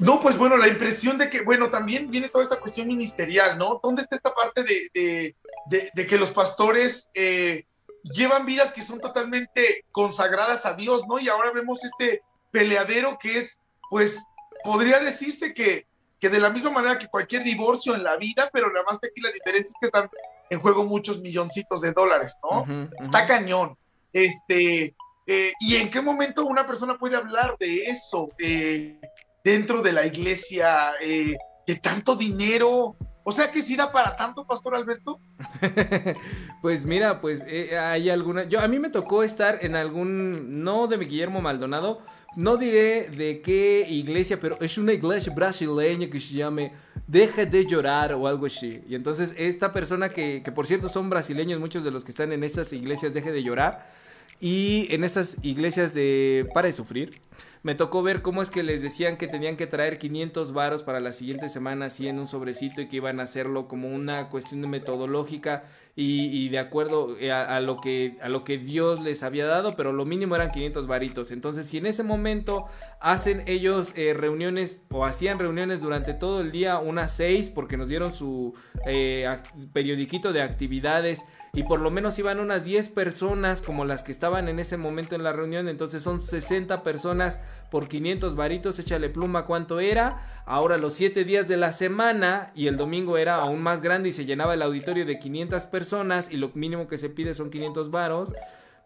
[0.00, 3.80] No, pues bueno, la impresión de que, bueno, también viene toda esta cuestión ministerial, ¿no?
[3.82, 7.66] ¿Dónde está esta parte de, que los pastores eh,
[8.02, 11.18] llevan vidas que son totalmente consagradas a Dios, ¿no?
[11.18, 13.58] Y ahora vemos este peleadero que es,
[13.90, 14.24] pues,
[14.64, 15.86] podría decirse que,
[16.18, 19.08] que de la misma manera que cualquier divorcio en la vida, pero nada más que
[19.08, 20.10] aquí la diferencia es que están
[20.48, 22.88] en juego muchos milloncitos de dólares, ¿no?
[23.00, 23.76] Está cañón.
[24.12, 24.94] Este,
[25.26, 28.30] eh, ¿y en qué momento una persona puede hablar de eso?
[28.38, 28.98] Eh,
[29.44, 34.46] dentro de la iglesia, eh, que tanto dinero, o sea que si da para tanto,
[34.46, 35.20] Pastor Alberto.
[36.62, 38.44] pues mira, pues eh, hay alguna.
[38.44, 42.02] Yo a mí me tocó estar en algún, no de Guillermo Maldonado,
[42.36, 46.72] no diré de qué iglesia, pero es una iglesia brasileña que se llame
[47.06, 48.82] Deja de llorar o algo así.
[48.88, 52.32] Y entonces esta persona que, que por cierto son brasileños, muchos de los que están
[52.32, 53.90] en estas iglesias Deje de llorar.
[54.38, 57.20] Y en estas iglesias de Para de Sufrir,
[57.62, 61.00] me tocó ver cómo es que les decían que tenían que traer 500 varos para
[61.00, 64.68] la siguiente semana así en un sobrecito y que iban a hacerlo como una cuestión
[64.70, 65.64] metodológica
[66.02, 69.92] y, de acuerdo eh, a, lo que, a lo que Dios les había dado, pero
[69.92, 71.30] lo mínimo eran 500 varitos.
[71.30, 72.66] Entonces, si en ese momento
[73.00, 77.88] hacen ellos eh, reuniones o hacían reuniones durante todo el día, unas 6, porque nos
[77.88, 78.54] dieron su
[78.86, 79.28] eh,
[79.74, 84.48] periodiquito de actividades y por lo menos iban unas 10 personas como las que estaban
[84.48, 89.46] en ese momento en la reunión, entonces son 60 personas por 500 varitos, échale pluma
[89.46, 93.80] cuánto era, ahora los 7 días de la semana y el domingo era aún más
[93.80, 95.89] grande y se llenaba el auditorio de 500 personas
[96.30, 98.32] y lo mínimo que se pide son 500 varos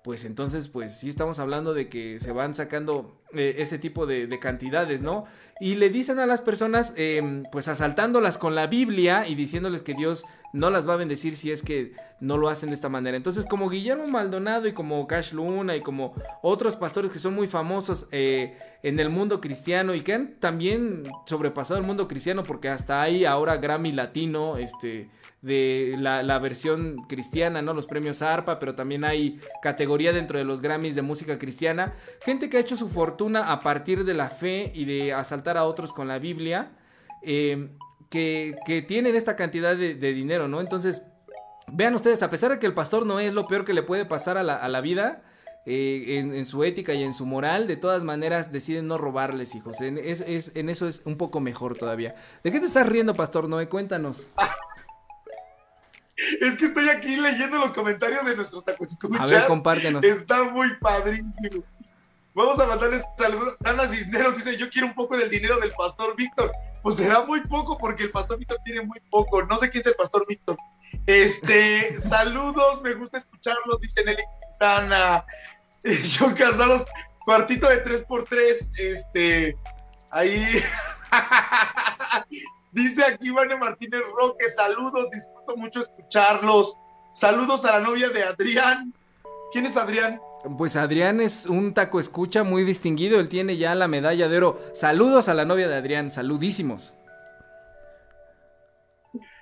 [0.02, 4.29] pues entonces pues sí estamos hablando de que se van sacando eh, ese tipo de,
[4.40, 5.25] cantidades, ¿no?
[5.61, 9.94] Y le dicen a las personas, em, pues asaltándolas con la Biblia y diciéndoles que
[9.94, 13.16] Dios no las va a bendecir si es que no lo hacen de esta manera.
[13.16, 17.47] Entonces como Guillermo Maldonado y como Cash Luna y como otros pastores que son muy
[17.47, 22.68] famosos eh, en el mundo cristiano y que han también sobrepasado el mundo cristiano porque
[22.68, 25.09] hasta hay ahora Grammy Latino, este
[25.44, 27.75] de la, versión cristiana, ¿no?
[27.75, 31.92] Los premios ARPA, pero también hay categoría dentro de los Grammys de música cristiana.
[32.25, 35.64] Gente que ha hecho su fortuna a partir de la fe y de asaltar a
[35.64, 36.72] otros con la Biblia,
[37.22, 37.70] eh,
[38.10, 40.60] que, tienen esta cantidad de, dinero, ¿no?
[40.60, 41.02] Entonces,
[41.66, 44.04] vean ustedes, a pesar de que el pastor no es lo peor que le puede
[44.04, 45.22] pasar a la, vida,
[45.66, 49.80] eh, en, su ética y en su moral, de todas maneras deciden no robarles, hijos.
[49.80, 52.14] En, en eso es un poco mejor todavía.
[52.44, 53.68] ¿De qué te estás riendo, pastor Noé?
[53.68, 54.26] Cuéntanos.
[56.16, 58.96] Es que estoy aquí leyendo los comentarios de nuestros tacos.
[59.18, 60.04] A ver, compártenos.
[60.04, 61.64] Está muy padrísimo.
[62.35, 63.57] Vamos a mandarles saludos.
[63.64, 66.51] Ana Cisneros dice, yo quiero un poco del dinero del pastor Víctor.
[66.83, 69.42] Pues será muy poco porque el pastor Víctor tiene muy poco.
[69.44, 70.57] No sé quién es el pastor Víctor.
[71.07, 75.25] Este, saludos, me gusta escucharlos, dice Nelly Quintana.
[76.18, 76.87] John Casados,
[77.25, 78.79] cuartito de 3x3.
[78.79, 79.57] Este,
[80.11, 80.61] ahí.
[82.75, 86.77] Dice aquí Vane Martínez Roque, saludos, disfruto mucho escucharlos.
[87.12, 88.92] Saludos a la novia de Adrián.
[89.53, 90.20] ¿Quién es Adrián?
[90.59, 94.61] Pues Adrián es un taco escucha muy distinguido, él tiene ya la medalla de oro.
[94.74, 96.94] Saludos a la novia de Adrián, saludísimos.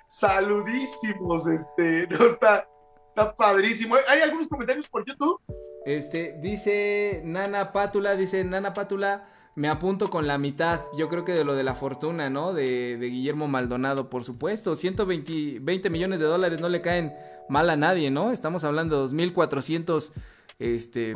[0.07, 2.67] Saludísimos, este, no está,
[3.09, 3.95] está padrísimo.
[4.07, 5.41] ¿Hay algunos comentarios por YouTube?
[5.85, 11.33] Este, dice Nana Pátula, dice Nana Pátula, me apunto con la mitad, yo creo que
[11.33, 12.53] de lo de la fortuna, ¿no?
[12.53, 14.75] De, Guillermo Maldonado, por supuesto.
[14.75, 17.13] 120 20 millones de dólares no le caen
[17.49, 18.31] mal a nadie, ¿no?
[18.31, 20.11] Estamos hablando de 2.400
[20.59, 21.13] este,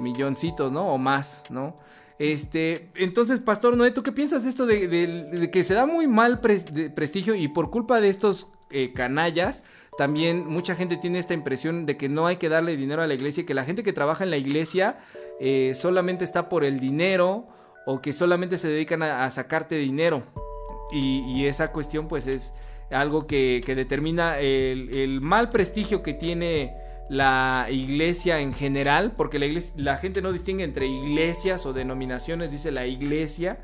[0.00, 0.92] milloncitos, ¿no?
[0.92, 1.76] O más, ¿no?
[2.18, 6.40] Este, entonces, Pastor Noé, ¿tú qué piensas de esto de, que se da muy mal
[6.40, 9.62] prestigio y por culpa de estos eh, canallas,
[9.96, 13.14] también mucha gente tiene esta impresión de que no hay que darle dinero a la
[13.14, 14.98] iglesia, que la gente que trabaja en la iglesia
[15.40, 17.46] eh, solamente está por el dinero
[17.86, 20.22] o que solamente se dedican a, sacarte dinero.
[20.92, 22.52] Y, esa cuestión pues es
[22.90, 26.74] algo que, determina el, mal prestigio que tiene
[27.08, 29.38] la iglesia en general, porque
[29.76, 33.58] la, gente no distingue entre iglesias o denominaciones, dice la iglesia.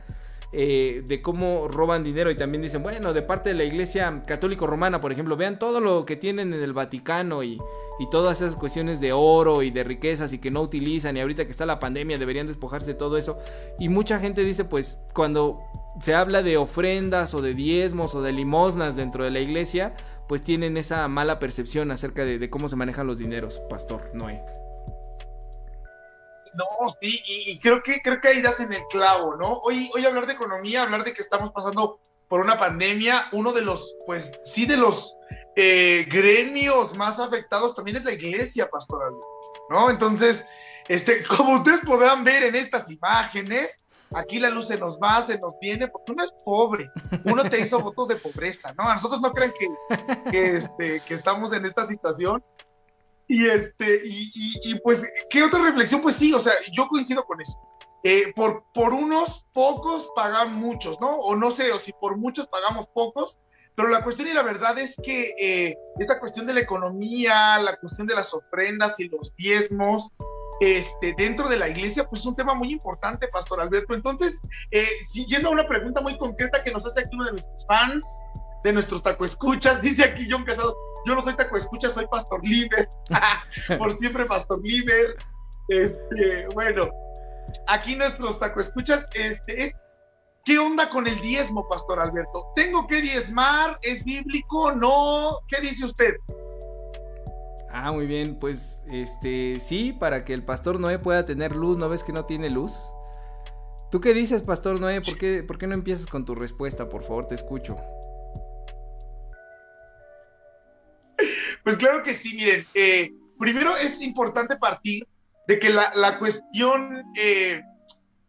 [0.57, 4.69] Eh, de cómo roban dinero y también dicen, bueno, de parte de la iglesia católico
[4.69, 7.59] romana, por ejemplo, vean todo lo que tienen en el Vaticano y,
[7.99, 11.45] y todas esas cuestiones de oro y de riquezas y que no utilizan y ahorita
[11.45, 13.39] que está la pandemia deberían despojarse de todo eso.
[13.81, 15.61] Y mucha gente dice, pues cuando
[16.01, 19.95] se habla de ofrendas o de diezmos o de limosnas dentro de la iglesia,
[20.29, 24.43] pues tienen esa mala percepción acerca de, cómo se manejan los dineros, Pastor Noé.
[26.55, 29.55] No, sí, y, creo que creo que ahí das en el clavo, ¿no?
[29.65, 33.63] Hoy, hoy hablar de economía, hablar de que estamos pasando por una pandemia, uno de
[33.63, 35.17] los, pues sí, de los
[35.57, 39.13] eh, gremios más afectados también es la iglesia pastoral,
[39.71, 39.91] ¿no?
[39.91, 40.47] Entonces,
[40.89, 43.84] este, como ustedes podrán ver en estas imágenes,
[44.15, 46.91] aquí la luz se nos va, se nos viene, porque uno es pobre,
[47.25, 48.85] uno te hizo votos de pobreza, ¿no?
[48.85, 49.53] A nosotros no creen
[50.31, 52.43] que, este, que estamos en esta situación.
[53.27, 56.03] Y este, y, pues, ¿qué otra reflexión?
[56.03, 57.59] Pues sí, o sea, yo coincido con eso.
[58.03, 61.17] Eh, por, por unos pocos pagan muchos, ¿no?
[61.17, 63.39] O no sé, o si por muchos pagamos pocos,
[63.75, 67.77] pero la cuestión y la verdad es que eh, esta cuestión de la economía, la
[67.77, 70.13] cuestión de las ofrendas y los diezmos,
[70.61, 73.95] este, dentro de la iglesia, pues es un tema muy importante, Pastor Alberto.
[73.95, 74.41] Entonces,
[74.71, 78.07] eh, siguiendo a una pregunta muy concreta que nos hace aquí uno de nuestros fans,
[78.63, 82.41] de nuestros taco escuchas, dice aquí John Casado, yo no soy taco escucha, soy Pastor
[82.43, 82.89] Liber,
[83.79, 85.17] por siempre Pastor Liber.
[85.69, 86.91] Este, bueno,
[87.67, 89.75] aquí nuestros taco escuchas, este, es
[90.45, 92.53] ¿Qué onda con el diezmo, Pastor Alberto?
[92.55, 93.79] ¿Tengo que diezmar?
[93.81, 94.73] ¿Es bíblico?
[94.73, 95.39] ¿No?
[95.49, 96.17] ¿Qué dice usted?
[97.77, 101.89] Ah, muy bien, pues este sí, para que el pastor Noé pueda tener luz, ¿no
[101.89, 102.73] ves que no tiene luz?
[103.91, 105.01] ¿Tú qué dices, Pastor Noé?
[105.01, 106.89] ¿Por qué, ¿Por qué no empiezas con tu respuesta?
[106.89, 107.77] Por favor, te escucho.
[111.65, 115.09] Pues claro que sí, miren, eh, primero es importante partir
[115.49, 117.61] de que la, cuestión eh,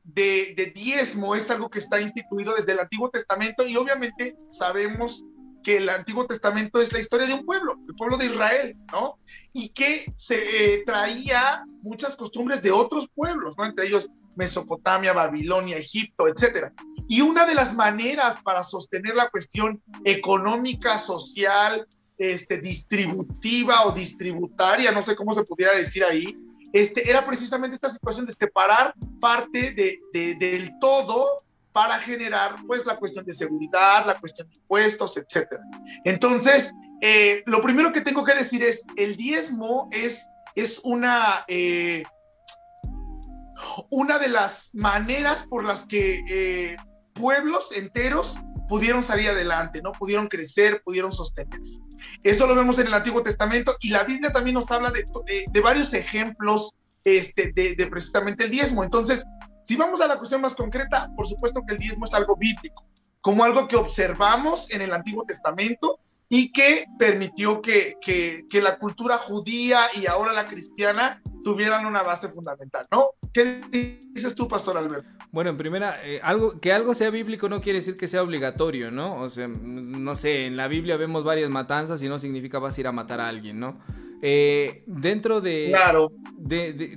[0.05, 5.23] de, diezmo es algo que está instituido desde el Antiguo Testamento y obviamente sabemos
[5.65, 9.17] que el Antiguo Testamento es la historia de un pueblo, el pueblo de Israel, ¿no?
[9.51, 13.65] Y que se eh, traía muchas costumbres de otros pueblos, ¿no?
[13.65, 16.71] Entre ellos Mesopotamia, Babilonia, Egipto, etcétera.
[17.07, 21.87] Y una de las maneras para sostener la cuestión económica, social,
[22.19, 26.37] este, distributiva o distributaria, no sé cómo se pudiera decir ahí,
[26.73, 29.99] este, era precisamente esta situación de separar parte de,
[30.35, 31.43] del todo
[31.75, 35.61] para generar pues la cuestión de seguridad, la cuestión de impuestos, etcétera.
[36.05, 42.05] Entonces, eh, lo primero que tengo que decir es, el diezmo es, es una, eh,
[43.89, 46.77] una de las maneras por las que eh,
[47.13, 49.91] pueblos enteros pudieron salir adelante, ¿no?
[49.91, 51.77] Pudieron crecer, pudieron sostenerse.
[52.23, 55.05] Eso lo vemos en el Antiguo Testamento y la Biblia también nos habla de,
[55.51, 58.81] de, varios ejemplos este, de, de, precisamente el diezmo.
[58.81, 59.25] Entonces,
[59.65, 62.85] si vamos a la cuestión más concreta, por supuesto que el diezmo es algo bíblico,
[63.19, 65.99] como algo que observamos en el Antiguo Testamento
[66.29, 67.95] y que permitió que,
[68.61, 73.09] la cultura judía y ahora la cristiana tuvieran una base fundamental, ¿no?
[73.33, 73.61] ¿Qué
[74.13, 75.09] dices tú, Pastor Alberto?
[75.31, 78.91] Bueno, en primera, eh, algo, que algo sea bíblico no quiere decir que sea obligatorio,
[78.91, 79.13] ¿no?
[79.15, 82.81] O sea, no sé, en la Biblia vemos varias matanzas y no significa vas a
[82.81, 83.79] ir a matar a alguien, ¿no?
[84.27, 86.11] Eh, dentro de, claro.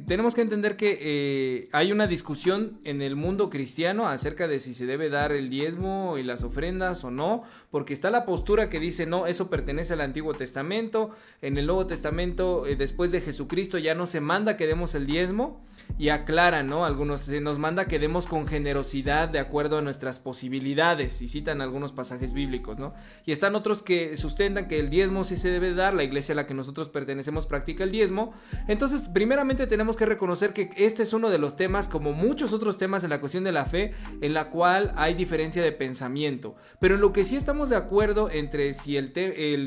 [0.06, 4.72] tenemos que entender que eh, hay una discusión en el mundo cristiano acerca de si
[4.72, 8.80] se debe dar el diezmo y las ofrendas o no, porque está la postura que
[8.80, 11.10] dice no, eso pertenece al Antiguo Testamento,
[11.42, 15.04] en el Nuevo Testamento eh, después de Jesucristo ya no se manda que demos el
[15.04, 15.62] diezmo
[15.98, 16.86] y aclaran, ¿no?
[16.86, 21.60] Algunos se nos manda que demos con generosidad de acuerdo a nuestras posibilidades y citan
[21.60, 22.94] algunos pasajes bíblicos, ¿no?
[23.26, 26.36] Y están otros que sustentan que el diezmo sí se debe dar, la iglesia a
[26.36, 28.32] la que nosotros pertenecemos pertenecemos practica el diezmo.
[28.68, 32.78] Entonces, primeramente tenemos que reconocer que este es uno de los temas, como muchos otros
[32.78, 36.54] temas en la cuestión de la fe, en la cual hay diferencia de pensamiento.
[36.80, 39.12] Pero en lo que sí estamos de acuerdo entre si el,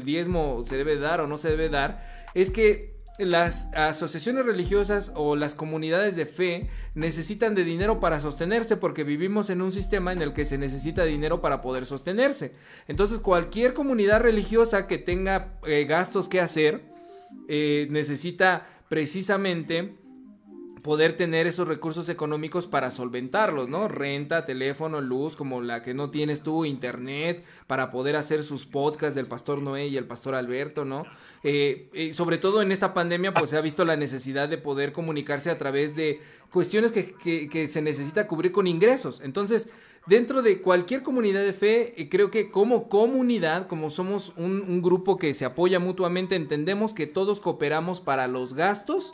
[0.05, 2.01] diezmo se debe dar o no se debe dar,
[2.33, 8.77] es que las asociaciones religiosas o las comunidades de fe necesitan de dinero para sostenerse
[8.77, 12.53] porque vivimos en un sistema en el que se necesita dinero para poder sostenerse.
[12.87, 16.91] Entonces cualquier comunidad religiosa que tenga eh, gastos que hacer
[17.47, 19.95] eh, necesita precisamente
[20.81, 23.87] poder tener esos recursos económicos para solventarlos, ¿no?
[23.87, 29.15] Renta, teléfono, luz, como la que no tienes tú, internet, para poder hacer sus podcasts
[29.15, 31.05] del Pastor Noé y el Pastor Alberto, ¿no?
[31.43, 35.49] Eh, sobre todo en esta pandemia, pues se ha visto la necesidad de poder comunicarse
[35.49, 39.21] a través de cuestiones que, que se necesita cubrir con ingresos.
[39.21, 39.69] Entonces,
[40.05, 45.17] dentro de cualquier comunidad de fe, eh, creo que como comunidad, como somos un, grupo
[45.17, 49.13] que se apoya mutuamente, entendemos que todos cooperamos para los gastos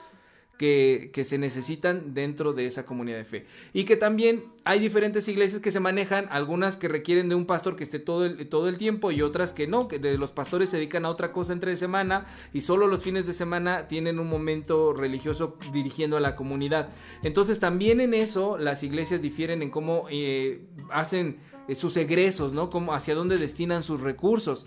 [0.58, 3.46] que, se necesitan dentro de esa comunidad de fe.
[3.74, 7.76] Y que también hay diferentes iglesias que se manejan, algunas que requieren de un pastor
[7.76, 10.70] que esté todo el, todo el tiempo y otras que no, que de los pastores
[10.70, 14.28] se dedican a otra cosa entre semana y solo los fines de semana tienen un
[14.28, 16.90] momento religioso dirigiendo a la comunidad.
[17.24, 22.70] Entonces también en eso las iglesias difieren en cómo eh, hacen eh, sus egresos, ¿no?
[22.70, 24.66] Cómo, hacia dónde destinan sus recursos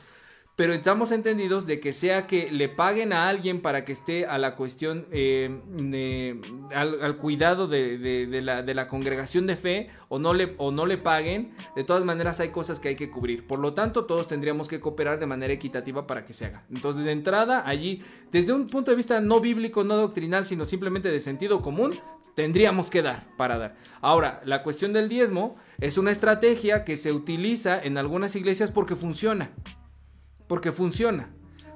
[0.61, 4.37] pero estamos entendidos de que sea que le paguen a alguien para que esté a
[4.37, 6.39] la cuestión, eh,
[6.75, 11.83] al, cuidado de, la, congregación de fe o no, le, o no le paguen, de
[11.83, 13.47] todas maneras hay cosas que hay que cubrir.
[13.47, 16.67] Por lo tanto, todos tendríamos que cooperar de manera equitativa para que se haga.
[16.71, 21.11] Entonces, de entrada, allí, desde un punto de vista no bíblico, no doctrinal, sino simplemente
[21.11, 21.99] de sentido común,
[22.35, 23.77] tendríamos que dar para dar.
[24.03, 28.95] Ahora, la cuestión del diezmo es una estrategia que se utiliza en algunas iglesias porque
[28.95, 29.53] funciona.
[30.51, 31.29] Porque funciona.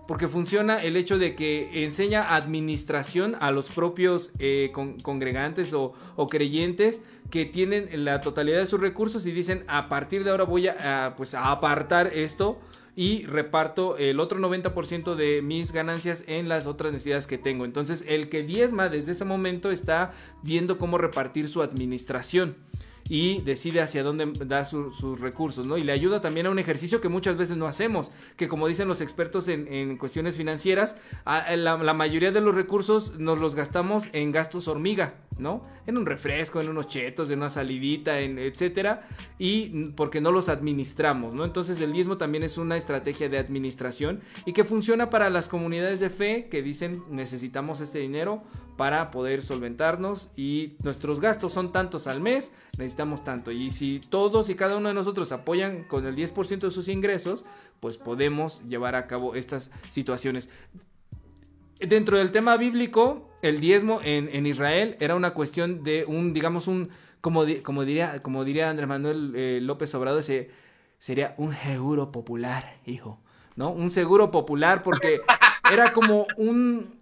[0.08, 5.92] Porque funciona el hecho de que enseña administración a los propios eh, congregantes o,
[6.28, 10.66] creyentes que tienen la totalidad de sus recursos y dicen a partir de ahora voy
[10.66, 12.58] a, pues, a apartar esto
[12.96, 17.64] y reparto el otro 90% de mis ganancias en las otras necesidades que tengo.
[17.64, 22.56] Entonces el que diezma desde ese momento está viendo cómo repartir su administración
[23.08, 25.76] y decide hacia dónde da sus recursos, ¿no?
[25.76, 28.88] Y le ayuda también a un ejercicio que muchas veces no hacemos, que como dicen
[28.88, 34.68] los expertos en, cuestiones financieras, la, mayoría de los recursos nos los gastamos en gastos
[34.68, 35.14] hormiga.
[35.38, 35.64] ¿No?
[35.86, 39.02] En un refresco, en unos chetos, en una salidita, etcétera,
[39.38, 41.44] y porque no los administramos, ¿no?
[41.44, 46.00] Entonces el diezmo también es una estrategia de administración y que funciona para las comunidades
[46.00, 48.42] de fe que dicen necesitamos este dinero
[48.76, 53.52] para poder solventarnos y nuestros gastos son tantos al mes, necesitamos tanto.
[53.52, 57.44] Y si todos y cada uno de nosotros apoyan con el 10% de sus ingresos,
[57.80, 60.48] pues podemos llevar a cabo estas situaciones.
[61.88, 66.90] Dentro del tema bíblico, el diezmo en, Israel era una cuestión de un, digamos, un,
[67.20, 70.50] como, como, diría, como diría Andrés Manuel eh, López Obrador, ese,
[70.98, 73.20] sería un seguro popular, hijo,
[73.56, 73.70] ¿no?
[73.70, 75.20] Un seguro popular porque
[75.72, 76.98] era como un,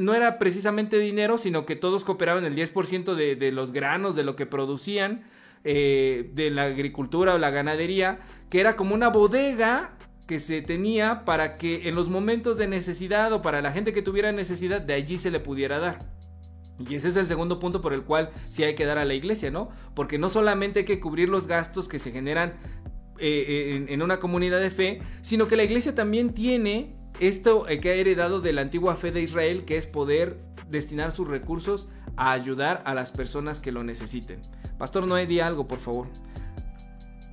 [0.00, 4.24] no era precisamente dinero, sino que todos cooperaban el 10% de, de los granos, de
[4.24, 5.24] lo que producían,
[5.68, 9.95] eh, de la agricultura o la ganadería, que era como una bodega
[10.26, 14.02] que se tenía para que en los momentos de necesidad o para la gente que
[14.02, 15.98] tuviera necesidad, de allí se le pudiera dar.
[16.78, 19.14] Y ese es el segundo punto por el cual sí hay que dar a la
[19.14, 19.70] iglesia, ¿no?
[19.94, 22.54] Porque no solamente hay que cubrir los gastos que se generan
[23.18, 27.88] eh, en, en, una comunidad de fe, sino que la iglesia también tiene esto que
[27.88, 32.32] ha heredado de la antigua fe de Israel, que es poder destinar sus recursos a
[32.32, 34.40] ayudar a las personas que lo necesiten.
[34.78, 36.08] Pastor Noé, di algo, por favor.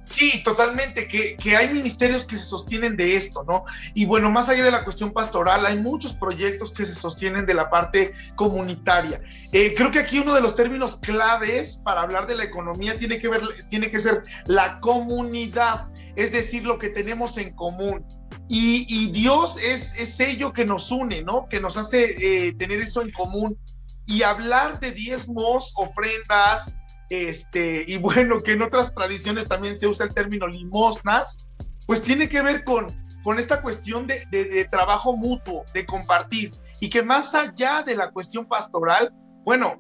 [0.04, 3.64] Sí, totalmente, que, hay ministerios que se sostienen de esto, ¿no?
[3.94, 7.54] Y bueno, más allá de la cuestión pastoral, hay muchos proyectos que se sostienen de
[7.54, 9.22] la parte comunitaria.
[9.54, 13.18] Eh, creo que aquí uno de los términos claves para hablar de la economía tiene
[13.18, 15.88] que, ver, tiene que ser la comunidad,
[16.18, 18.06] es decir, lo que tenemos en común.
[18.50, 21.48] Y, Dios es, es ello que nos une, ¿no?
[21.48, 23.58] Que nos hace eh, tener eso en común.
[24.06, 26.76] Y hablar de diezmos, ofrendas,
[27.10, 31.50] este, y bueno, que en otras tradiciones también se usa el término limosnas,
[31.86, 32.88] pues tiene que ver con,
[33.24, 38.46] con esta cuestión de, trabajo mutuo, de compartir, y que más allá de la cuestión
[38.48, 39.14] pastoral,
[39.46, 39.80] bueno,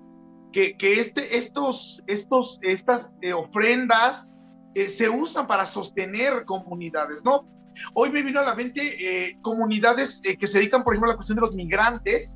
[0.51, 4.29] que, este, estos, estos, estas eh, ofrendas
[4.75, 7.49] eh, se usan para sostener comunidades, ¿no?
[7.95, 11.17] Hoy me vino a la mente eh, comunidades que se dedican, por ejemplo, a la
[11.17, 12.35] cuestión de los migrantes,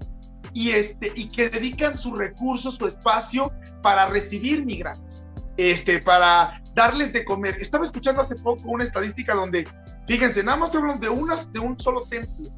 [0.57, 3.53] y, este, y que dedican sus recursos, su espacio
[3.83, 7.55] para recibir migrantes, este, para darles de comer.
[7.61, 9.67] Estaba escuchando hace poco una estadística donde,
[10.07, 12.49] fíjense, nada más hablando de, unas, de un solo templo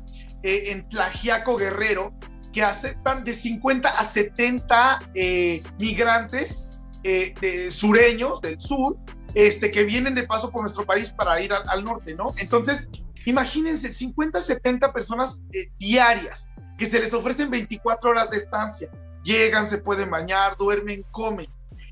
[0.44, 2.14] eh, en Tlajiaco Guerrero,
[2.54, 6.70] que aceptan de 50 a 70 eh, migrantes
[7.04, 8.98] eh, de sureños del sur,
[9.34, 12.32] este, que vienen de paso por nuestro país para ir al norte, ¿no?
[12.38, 12.88] Entonces,
[13.26, 15.44] imagínense, 50 a 70 personas
[15.78, 16.49] diarias
[16.80, 18.90] que se les ofrecen 24 horas de estancia.
[19.24, 21.48] Llegan, se pueden bañar, duermen, comen.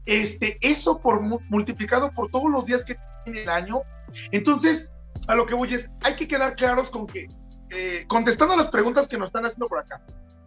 [0.06, 3.82] Este, eso por multiplicado por todos los días que tiene el año.
[4.32, 4.94] Entonces,
[5.28, 7.28] a lo que voy es, hay que quedar claros con que,
[7.70, 10.02] eh, contestando a las preguntas que nos están haciendo por acá,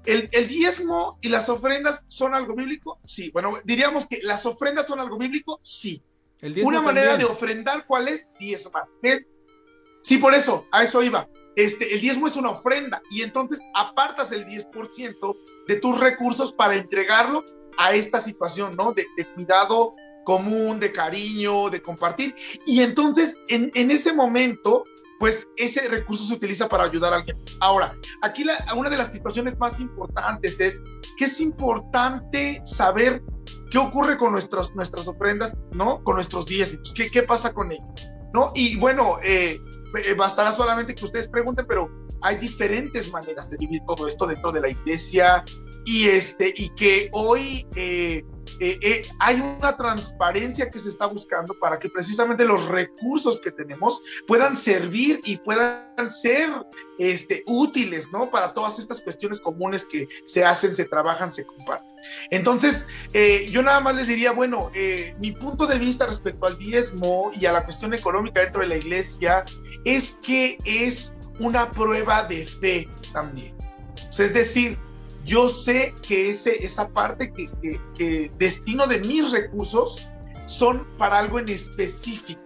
[0.07, 2.99] ¿el, ¿el, diezmo y las ofrendas son algo bíblico?
[3.05, 3.31] Sí.
[3.33, 6.03] Bueno, diríamos que las ofrendas son algo bíblico, sí.
[6.65, 8.31] Una manera de ofrendar, ¿cuál es?
[8.39, 8.85] Diezmar.
[9.03, 9.29] Es,
[10.01, 11.29] sí, por eso, a eso iba.
[11.57, 15.37] Este, el diezmo es una ofrenda y entonces apartas el 10%
[15.67, 17.45] de tus recursos para entregarlo
[17.79, 18.93] a esta situación, ¿no?
[18.93, 19.95] De, cuidado
[20.25, 22.35] común, de cariño, de compartir.
[22.67, 24.85] Y entonces, en, ese momento,
[25.19, 27.39] pues ese recurso se utiliza para ayudar a alguien.
[27.61, 28.45] Ahora, aquí
[28.77, 30.83] una de las situaciones más importantes es
[31.17, 33.23] que es importante saber
[33.71, 36.03] qué ocurre con nuestras, nuestras ofrendas, ¿no?
[36.05, 38.53] Con nuestros diezmos, qué, qué pasa con ellos, ¿no?
[38.55, 39.59] Y bueno, eh,
[40.17, 41.91] bastará solamente que ustedes pregunten, pero
[42.23, 45.45] hay diferentes maneras de vivir todo esto dentro de la iglesia.
[45.85, 48.23] Y, este, y que hoy eh,
[48.61, 54.03] eh, hay una transparencia que se está buscando para que precisamente los recursos que tenemos
[54.27, 56.51] puedan servir y puedan ser
[56.99, 58.31] este, útiles, ¿no?
[58.31, 61.91] Para todas estas cuestiones comunes que se hacen, se trabajan, se comparten.
[62.31, 62.87] Entonces,
[63.51, 64.71] yo nada más les diría, bueno,
[65.21, 68.77] mi punto de vista respecto al diezmo y a la cuestión económica dentro de la
[68.77, 69.45] iglesia
[69.85, 73.55] es que es una prueba de fe también.
[74.11, 74.77] es decir,
[75.25, 80.07] yo sé que ese, esa parte que, destino de mis recursos
[80.47, 82.41] son para algo en específico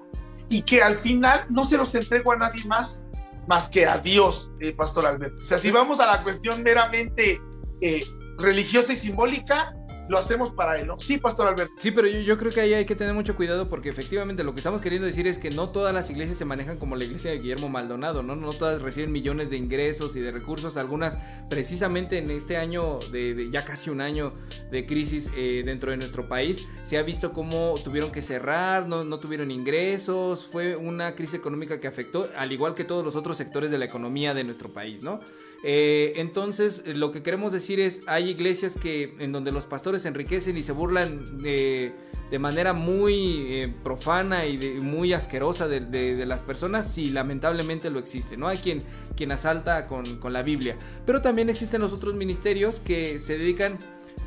[0.49, 3.05] y que al final no se los entrego a nadie más
[3.47, 5.43] más que a Dios, eh, Pastor Alberto.
[5.43, 7.39] O sea, si vamos a la cuestión meramente
[7.83, 8.05] eh,
[8.39, 9.77] religiosa y simbólica,
[10.09, 10.99] lo hacemos para él, ¿no?
[10.99, 11.75] Sí, Pastor Alberto.
[11.79, 14.61] Sí, pero yo, creo que ahí hay que tener mucho cuidado porque efectivamente lo que
[14.61, 17.39] estamos queriendo decir es que no todas las iglesias se manejan como la iglesia de
[17.39, 18.37] Guillermo Maldonado, ¿no?
[18.37, 23.49] No todas reciben millones de ingresos y de recursos, algunas precisamente en este año de,
[23.51, 24.33] ya casi un año
[24.71, 29.05] de crisis eh, dentro de nuestro país, se ha visto cómo tuvieron que cerrar, no,
[29.05, 33.37] no tuvieron ingresos, fue una crisis económica que afectó, al igual que todos los otros
[33.37, 35.21] sectores de la economía de nuestro país, ¿no?
[35.67, 40.09] Eh, entonces, lo que queremos decir es, hay iglesias que en donde los pastores se
[40.09, 41.95] enriquecen y se burlan de,
[42.39, 48.49] manera muy eh, profana y muy asquerosa de, las personas, sí, lamentablemente lo existe, ¿no?
[48.49, 48.79] Hay quien,
[49.17, 53.79] quien asalta con, con la Biblia, pero también existen los otros ministerios que se dedican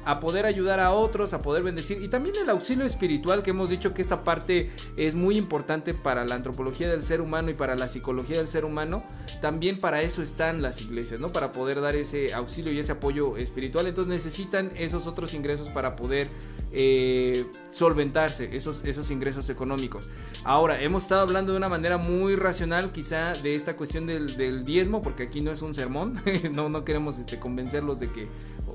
[0.07, 3.69] a poder ayudar a otros, a poder bendecir y también el auxilio espiritual que hemos
[3.69, 7.75] dicho que esta parte es muy importante para la antropología del ser humano y para
[7.75, 9.03] la psicología del ser humano,
[9.41, 11.27] también para eso están las iglesias, ¿no?
[11.27, 15.97] Para poder dar ese auxilio y ese apoyo espiritual, entonces necesitan esos otros ingresos para
[15.97, 16.29] poder
[16.71, 20.09] eh, solventarse esos, esos ingresos económicos.
[20.43, 25.01] Ahora, hemos estado hablando de una manera muy racional quizá de esta cuestión del, diezmo,
[25.01, 26.21] porque aquí no es un sermón,
[26.53, 28.27] no, no queremos este, convencerlos de que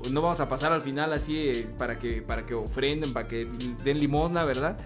[0.09, 3.45] no vamos a pasar al final así eh, para, que, para que ofrenden, para que
[3.83, 4.77] den limosna, ¿verdad?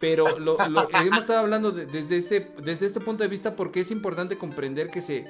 [0.00, 4.36] Pero lo, hemos estado hablando desde, este, desde este punto de vista porque es importante
[4.36, 5.24] comprender que se...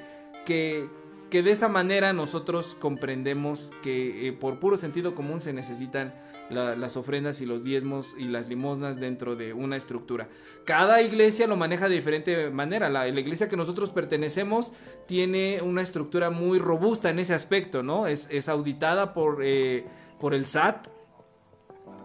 [0.45, 0.87] Que,
[1.29, 6.13] que de esa manera nosotros comprendemos que eh, por puro sentido común se necesitan
[6.49, 10.29] las ofrendas y los diezmos y las limosnas dentro de una estructura.
[10.63, 12.89] Cada iglesia lo maneja de diferente manera.
[12.89, 14.71] La, iglesia que nosotros pertenecemos
[15.07, 18.07] tiene una estructura muy robusta en ese aspecto, ¿no?
[18.07, 19.85] Es, auditada por, eh,
[20.19, 20.87] por el SAT,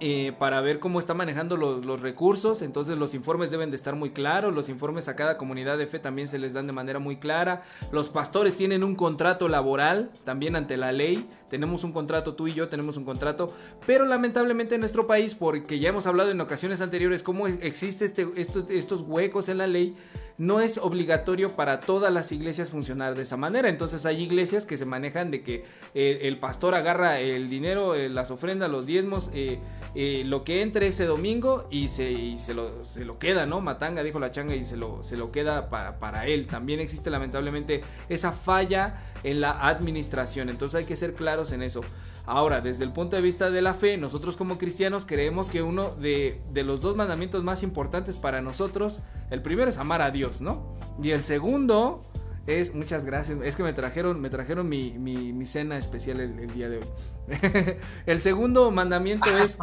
[0.01, 2.63] eh, para ver cómo está manejando los, recursos.
[2.63, 4.55] Entonces los informes deben de estar muy claros.
[4.55, 7.63] Los informes a cada comunidad de fe también se les dan de manera muy clara.
[7.93, 11.29] Los pastores tienen un contrato laboral también ante la ley.
[11.51, 13.53] Tenemos un contrato, tú y yo tenemos un contrato.
[13.87, 18.27] Pero lamentablemente en nuestro país, porque ya hemos hablado en ocasiones anteriores cómo existe este,
[18.37, 19.97] estos huecos en la ley,
[20.41, 23.69] no es obligatorio para todas las iglesias funcionar de esa manera.
[23.69, 28.31] Entonces hay iglesias que se manejan de que el, pastor agarra el dinero, eh, las
[28.31, 29.59] ofrendas, los diezmos, eh,
[29.95, 33.61] lo que entre ese domingo y se, se, lo, se, lo, queda, ¿no?
[33.61, 36.47] Matanga dijo la changa y se lo, se lo queda para, para él.
[36.47, 40.49] También existe lamentablemente esa falla en la administración.
[40.49, 41.83] Entonces hay que ser claros en eso.
[42.27, 45.91] Ahora, desde el punto de vista de la fe, nosotros como cristianos creemos que uno
[45.97, 50.77] de, los dos mandamientos más importantes para nosotros, el primero es amar a Dios, ¿no?
[51.03, 52.05] Y el segundo
[52.47, 56.79] es, muchas gracias, es que me trajeron, me trajeron mi, cena especial el, día de
[56.79, 57.77] hoy.
[58.07, 59.59] el segundo mandamiento es,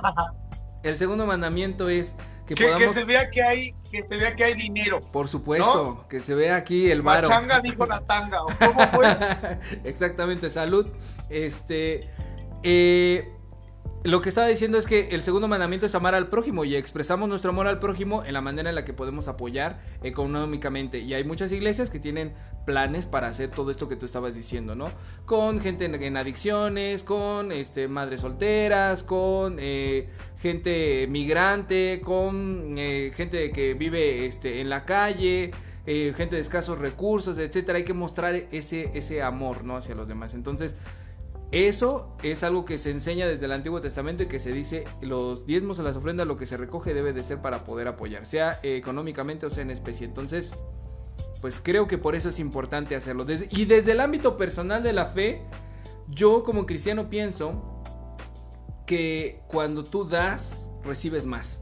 [0.83, 2.15] el segundo mandamiento es
[2.45, 5.01] que, que, se vea que hay, que se vea que hay dinero.
[5.11, 7.27] Por supuesto, que se vea aquí el varo.
[7.27, 9.17] changa dijo la tanga, ¿cómo fue?
[9.83, 10.87] Exactamente, salud.
[11.29, 12.09] Este,
[12.63, 13.36] eh,
[14.07, 17.27] lo que estaba diciendo es que el segundo mandamiento es amar al prójimo y expresamos
[17.27, 20.99] nuestro amor al prójimo en la manera en la que podemos apoyar económicamente.
[20.99, 22.31] Y hay muchas iglesias que tienen
[22.65, 24.91] planes para hacer todo esto que tú estabas diciendo, ¿no?
[25.25, 33.51] Con gente en, adicciones, con este, madres solteras, con eh, gente migrante, con eh, gente
[33.51, 35.51] que vive este, en la calle.
[35.85, 39.75] gente de escasos recursos, etcétera, hay que mostrar ese, ese amor, ¿no?
[39.75, 40.33] Hacia los demás.
[40.33, 40.77] Entonces,
[41.51, 45.45] eso es algo que se enseña desde el Antiguo Testamento y que se dice los
[45.45, 48.59] diezmos o las ofrendas lo que se recoge debe de ser para poder apoyar, sea
[48.63, 50.05] económicamente o sea en especie.
[50.05, 50.53] Entonces,
[51.41, 53.25] pues creo que por eso es importante hacerlo.
[53.49, 55.41] y desde el ámbito personal de la fe,
[56.09, 57.81] yo como cristiano pienso
[58.85, 61.61] que cuando tú das, recibes más.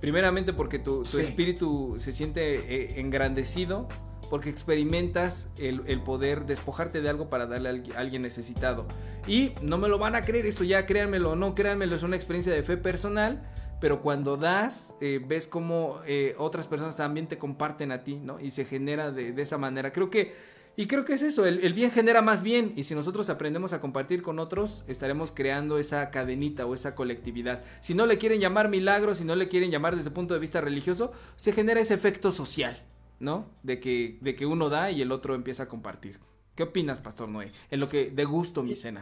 [0.00, 3.88] Primeramente porque tu, espíritu se siente eh, engrandecido
[4.28, 8.86] porque experimentas el, poder despojarte de algo para darle a alguien necesitado.
[9.26, 12.16] Y no me lo van a creer, esto ya créanmelo o no, créanmelo, es una
[12.16, 13.42] experiencia de fe personal,
[13.80, 18.40] pero cuando das, eh, ves como eh, otras personas también te comparten a ti, ¿no?
[18.40, 19.92] Y se genera de, esa manera.
[19.92, 20.34] Creo que,
[20.76, 23.72] y creo que es eso, el, el, bien genera más bien, y si nosotros aprendemos
[23.72, 27.62] a compartir con otros, estaremos creando esa cadenita o esa colectividad.
[27.80, 30.40] Si no le quieren llamar milagro, si no le quieren llamar desde el punto de
[30.40, 32.82] vista religioso, se genera ese efecto social.
[33.20, 33.50] ¿No?
[33.62, 36.18] De que, de que uno da y el otro empieza a compartir.
[36.54, 37.50] ¿Qué opinas, Pastor Noé?
[37.70, 39.00] En lo que de gusto mi cena.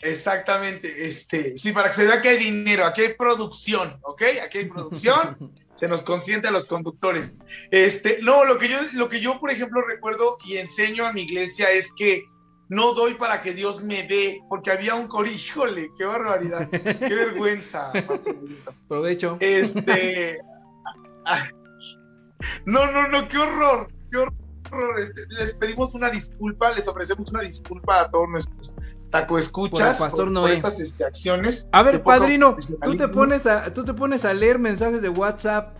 [0.00, 4.22] exactamente, este, sí, para que se vea que hay dinero, aquí hay producción, ¿ok?
[4.44, 7.32] Aquí hay producción, se nos consiente a los conductores.
[7.70, 11.22] Este, no, lo que yo, lo que yo, por ejemplo, recuerdo y enseño a mi
[11.22, 12.24] iglesia es que
[12.68, 16.80] no doy para que Dios me dé, porque había un coro, híjole, qué barbaridad, qué
[17.14, 18.36] vergüenza, Pastor
[18.88, 19.36] Provecho.
[19.38, 20.38] Este,
[22.66, 25.00] no, no, no, qué horror, qué horror.
[25.00, 28.74] Este, les pedimos una disculpa, les ofrecemos una disculpa a todos nuestros
[29.12, 30.54] taco escuchas por, Pastor Noé.
[30.54, 31.68] estas este, acciones.
[31.70, 35.76] A ver, padrino, tú te pones a, tú te pones a leer mensajes de WhatsApp.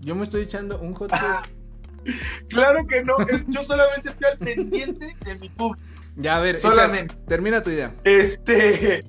[0.00, 1.12] Yo me estoy echando un hot
[2.48, 3.16] claro que no,
[3.48, 5.84] yo solamente estoy al pendiente de mi público.
[6.14, 7.14] Ya, a ver, solamente.
[7.26, 7.92] termina tu idea.
[8.04, 9.04] Este,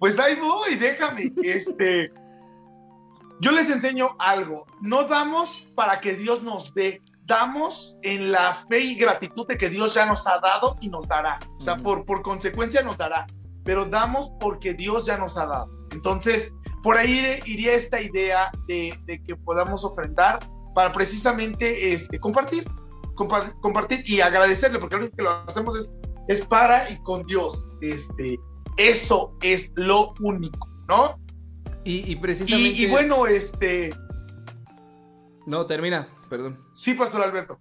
[0.00, 1.32] pues ahí voy, déjame.
[1.42, 2.12] Este,
[3.40, 4.66] yo les enseño algo.
[4.80, 9.68] No damos para que Dios nos dé, damos en la fe y gratitud de que
[9.68, 11.38] Dios ya nos ha dado y nos dará.
[11.58, 13.26] O sea, por, por consecuencia nos dará,
[13.64, 15.70] pero damos porque Dios ya nos ha dado.
[15.92, 20.38] Entonces, por ahí iría esta idea de, que podamos ofrendar
[20.74, 22.64] para precisamente este, compartir,
[23.14, 25.92] compartir y agradecerle, porque lo único que lo hacemos es,
[26.28, 27.66] es para y con Dios.
[27.80, 28.38] Este,
[28.76, 31.18] eso es lo único, ¿no?
[31.84, 32.82] Y, precisamente.
[32.82, 33.94] Y, bueno, este.
[35.46, 36.62] No, termina, perdón.
[36.72, 37.58] Sí, Pastor Alberto.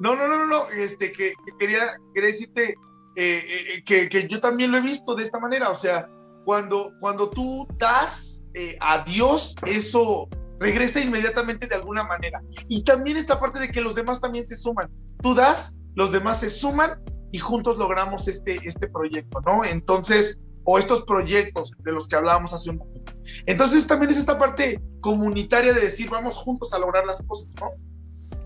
[0.00, 2.74] No, no, no, no, este, que, quería, quería, decirte
[3.16, 3.42] eh,
[3.76, 6.08] eh, que, que, yo también lo he visto de esta manera, o sea,
[6.44, 10.28] cuando, cuando tú das eh, a Dios, eso
[10.60, 12.40] regresa inmediatamente de alguna manera.
[12.68, 14.90] Y también esta parte de que los demás también se suman.
[15.22, 19.64] Tú das, los demás se suman y juntos logramos este, este proyecto, ¿no?
[19.64, 23.12] Entonces, o estos proyectos de los que hablábamos hace un momento.
[23.46, 27.70] Entonces también es esta parte comunitaria de decir, vamos juntos a lograr las cosas, ¿no?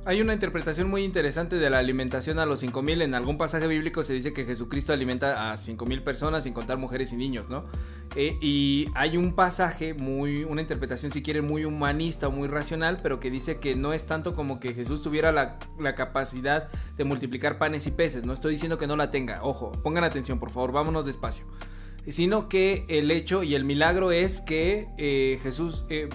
[0.04, 3.02] Hay una interpretación muy interesante de la alimentación a los 5000.
[3.02, 7.12] En algún pasaje bíblico se dice que Jesucristo alimenta a 5000 personas sin contar mujeres
[7.12, 7.66] y niños, ¿no?
[8.16, 13.00] Eh, y hay un pasaje muy, una interpretación si quieren muy humanista o muy racional,
[13.02, 17.04] pero que dice que no es tanto como que Jesús tuviera la, la capacidad de
[17.04, 18.24] multiplicar panes y peces.
[18.24, 19.42] No estoy diciendo que no la tenga.
[19.42, 21.44] Ojo, pongan atención, por favor, vámonos despacio
[22.12, 26.08] sino que el hecho y el milagro es que eh, Jesús eh,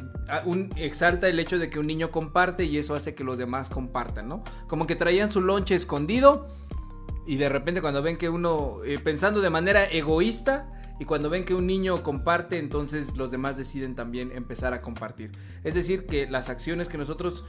[0.76, 4.28] exalta el hecho de que un niño comparte y eso hace que los demás compartan,
[4.28, 4.44] ¿no?
[4.68, 6.48] Como que traían su lonche escondido
[7.28, 10.70] y de repente cuando ven que uno, eh, pensando de manera egoísta,
[11.00, 15.32] y cuando ven que un niño comparte, entonces los demás deciden también empezar a compartir.
[15.64, 17.44] Es decir, que las acciones que nosotros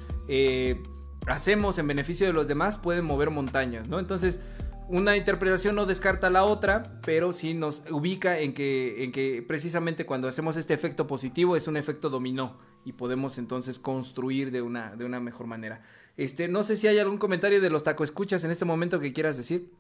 [1.27, 3.99] hacemos en beneficio de los demás pueden mover montañas, ¿no?
[3.99, 4.41] Entonces,
[4.89, 10.07] una interpretación no descarta la otra, pero sí nos ubica en que, en que precisamente
[10.07, 14.95] cuando hacemos este efecto positivo es un efecto dominó y podemos entonces construir de una,
[14.97, 15.83] de una mejor manera.
[16.17, 19.13] Este, no sé si hay algún comentario de los taco escuchas en este momento que
[19.13, 19.73] quieras decir.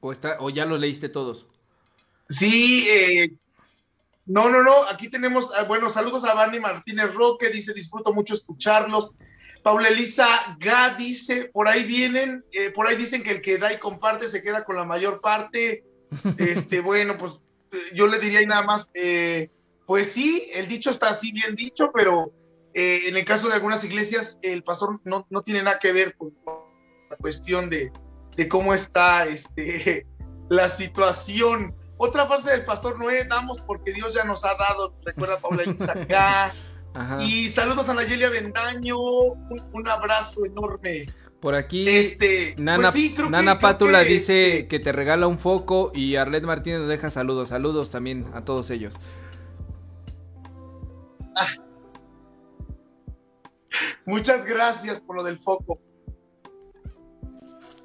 [0.00, 1.46] O, está, o ya los leíste todos.
[2.28, 3.32] Sí, eh,
[4.26, 4.84] no, no, no.
[4.84, 9.12] Aquí tenemos, ah, bueno, saludos a Vani Martínez Roque, dice disfruto mucho escucharlos.
[9.62, 13.72] Paula Elisa Ga dice, por ahí vienen, eh, por ahí dicen que el que da
[13.72, 15.84] y comparte se queda con la mayor parte.
[16.38, 17.34] Este, bueno, pues
[17.70, 19.48] eh, yo le diría nada más, eh,
[19.86, 22.32] pues sí, el dicho está así bien dicho, pero
[22.72, 26.32] en el caso de algunas iglesias, el pastor no, tiene nada que ver con
[27.10, 27.92] la cuestión de,
[28.48, 30.06] cómo está este,
[30.48, 31.74] la situación.
[31.96, 35.94] Otra frase del pastor Noé, damos porque Dios ya nos ha dado, recuerda Paula Elisa
[36.08, 36.54] Ga.
[37.20, 41.06] Y saludos a Nayelia Bendaño, un, abrazo enorme.
[41.40, 46.16] Por aquí, este, Nana, pues Nana Pátula dice este que te regala un foco y
[46.16, 47.48] Arlet Martínez nos deja saludos.
[47.48, 48.96] Saludos también a todos ellos.
[51.36, 51.46] Ah.
[54.04, 55.80] Muchas gracias por lo del foco.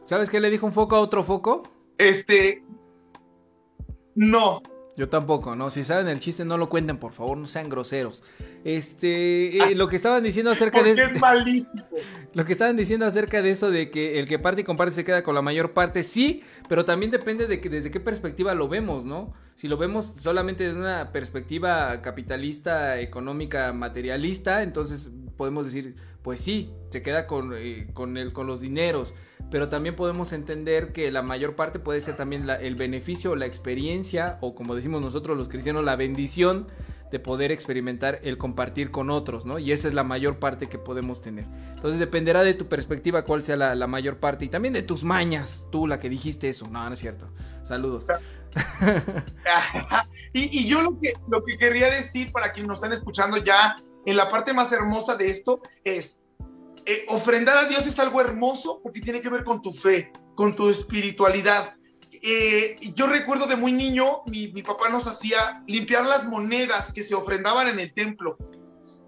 [0.03, 1.63] ¿Sabes qué le dijo un foco a otro foco?
[1.97, 2.63] Este.
[4.15, 4.61] No.
[4.97, 5.71] Yo tampoco, ¿no?
[5.71, 8.23] Si saben el chiste, no lo cuenten, por favor, no sean groseros.
[8.65, 10.93] Este, eh, lo que estaban diciendo acerca de.
[10.93, 11.85] es malísimo.
[12.33, 15.05] Lo que estaban diciendo acerca de eso de que el que parte y comparte se
[15.05, 18.67] queda con la mayor parte, sí, pero también depende de que desde qué perspectiva lo
[18.67, 19.33] vemos, ¿no?
[19.55, 26.71] Si lo vemos solamente desde una perspectiva capitalista, económica, materialista, entonces podemos decir, pues sí,
[26.89, 29.13] se queda con, eh, con, el, con los dineros,
[29.49, 34.37] pero también podemos entender que la mayor parte puede ser también el beneficio, la experiencia,
[34.41, 36.67] o como decimos nosotros los cristianos, la bendición
[37.11, 39.59] de poder experimentar el compartir con otros, ¿no?
[39.59, 41.45] Y esa es la mayor parte que podemos tener.
[41.75, 45.65] Entonces dependerá de tu perspectiva cuál sea la, mayor parte y también de tus mañas,
[45.71, 47.29] tú la que dijiste eso, no, no es cierto.
[47.63, 48.05] Saludos.
[50.33, 53.75] y, yo lo que, lo que querría decir para quienes nos están escuchando ya
[54.05, 56.21] en la parte más hermosa de esto es,
[56.85, 60.55] eh, ofrendar a Dios es algo hermoso porque tiene que ver con tu fe, con
[60.55, 61.75] tu espiritualidad.
[62.27, 67.13] Eh, yo recuerdo de muy niño, mi, papá nos hacía limpiar las monedas que se
[67.13, 68.35] ofrendaban en el templo.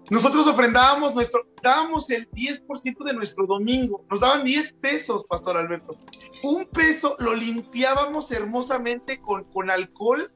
[0.08, 5.98] Nosotros ofrendábamos nuestro, dábamos el 10% de nuestro domingo, nos daban 10 pesos, Pastor Alberto.
[6.44, 10.32] Un peso lo limpiábamos hermosamente con, con alcohol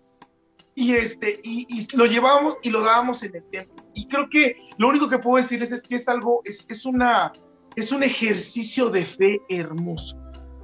[0.74, 3.84] y, este, y, lo llevábamos y lo dábamos en el templo.
[3.94, 7.32] Y creo que lo único que puedo decirles es que es algo, es, es, una,
[7.76, 10.16] es un ejercicio de fe hermoso.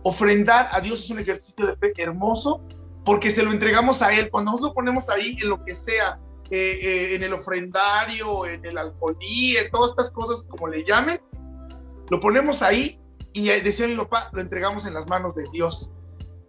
[0.02, 2.60] Ofrendar a Dios es un ejercicio de fe hermoso
[3.04, 4.30] porque se lo entregamos a Él.
[4.30, 6.20] Cuando nos lo ponemos ahí en lo que sea,
[6.50, 11.20] eh, eh, en el ofrendario, en el alfolí, en todas estas cosas como le llamen,
[12.10, 13.00] lo ponemos ahí
[13.32, 15.92] y decía mi papá, lo entregamos en las manos de Dios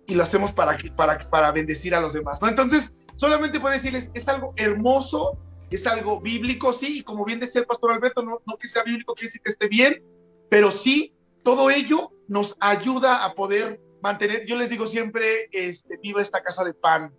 [0.08, 2.42] y lo hacemos para, para, para bendecir a los demás.
[2.42, 2.48] ¿no?
[2.48, 5.38] Entonces, Solamente puedo decirles, es algo hermoso,
[5.70, 8.84] es algo bíblico, sí, y como bien decía el pastor Alberto, no, no que sea
[8.84, 10.02] bíblico quiere decir que esté bien,
[10.50, 11.14] pero sí,
[11.44, 16.64] todo ello nos ayuda a poder mantener, yo les digo siempre, este, viva esta casa
[16.64, 17.14] de pan,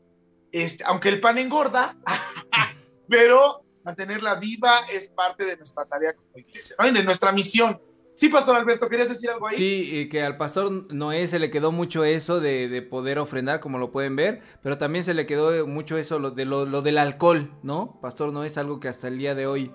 [0.52, 1.96] este, aunque el pan engorda,
[3.08, 6.90] pero mantenerla viva es parte de nuestra tarea como iglesia, ¿no?
[6.90, 7.80] de nuestra misión.
[8.12, 9.56] Sí, Pastor Alberto, ¿querías decir algo ahí?
[9.56, 13.78] Sí, que al Pastor Noé se le quedó mucho eso de, de, poder ofrendar, como
[13.78, 17.52] lo pueden ver, pero también se le quedó mucho eso de lo, lo del alcohol,
[17.62, 17.98] ¿no?
[18.02, 19.72] Pastor Noé es algo que hasta el día de hoy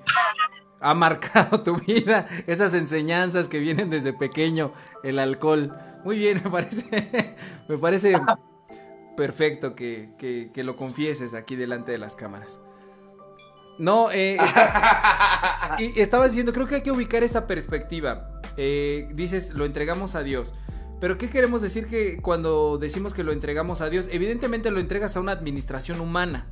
[0.80, 4.74] ha marcado tu vida, esas enseñanzas que vienen desde pequeño,
[5.04, 5.74] el alcohol.
[6.04, 8.14] Muy bien, me parece, me parece
[9.18, 12.60] perfecto que, que, que lo confieses aquí delante de las cámaras.
[13.78, 14.38] No, eh,
[15.80, 18.42] y estaba diciendo, creo que hay que ubicar esta perspectiva.
[18.58, 20.54] Eh, dices, lo entregamos a Dios.
[21.02, 24.08] Pero ¿qué queremos decir que cuando decimos que lo entregamos a Dios?
[24.12, 26.48] Evidentemente lo entregas a una administración humana.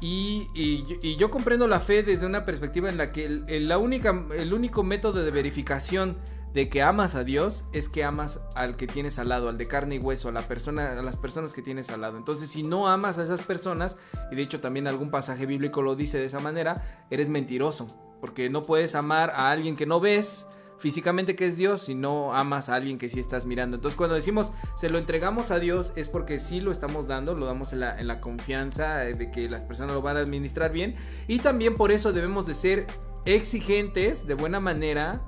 [0.00, 4.52] Y, yo comprendo la fe desde una perspectiva en la que el, la única, el
[4.52, 6.18] único método de verificación
[6.54, 9.66] de que amas a Dios es que amas al que tienes al lado, al de
[9.66, 12.16] carne y hueso, a la persona, a las personas que tienes al lado.
[12.16, 13.96] Entonces, si no amas a esas personas,
[14.32, 17.86] y de hecho también algún pasaje bíblico lo dice de esa manera, eres mentiroso,
[18.20, 20.46] porque no puedes amar a alguien que no ves
[20.80, 23.76] físicamente que es Dios si no amas a alguien que sí estás mirando.
[23.76, 27.46] Entonces, cuando decimos se lo entregamos a Dios es porque sí lo estamos dando, lo
[27.46, 30.96] damos en la, en la confianza de que las personas lo van a administrar bien
[31.28, 32.86] y también por eso debemos de ser
[33.24, 35.22] exigentes de buena manera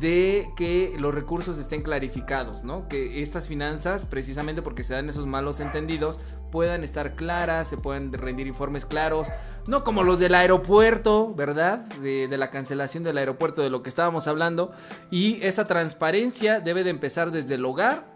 [0.00, 2.88] de que los recursos estén clarificados, ¿no?
[2.88, 6.20] Que estas finanzas, precisamente porque se dan esos malos entendidos,
[6.50, 9.28] puedan estar claras, se puedan rendir informes claros,
[9.66, 11.80] no como los del aeropuerto, ¿verdad?
[11.96, 14.72] De, la cancelación del aeropuerto, de lo que estábamos hablando.
[15.10, 18.12] Y esa transparencia debe de empezar desde el hogar,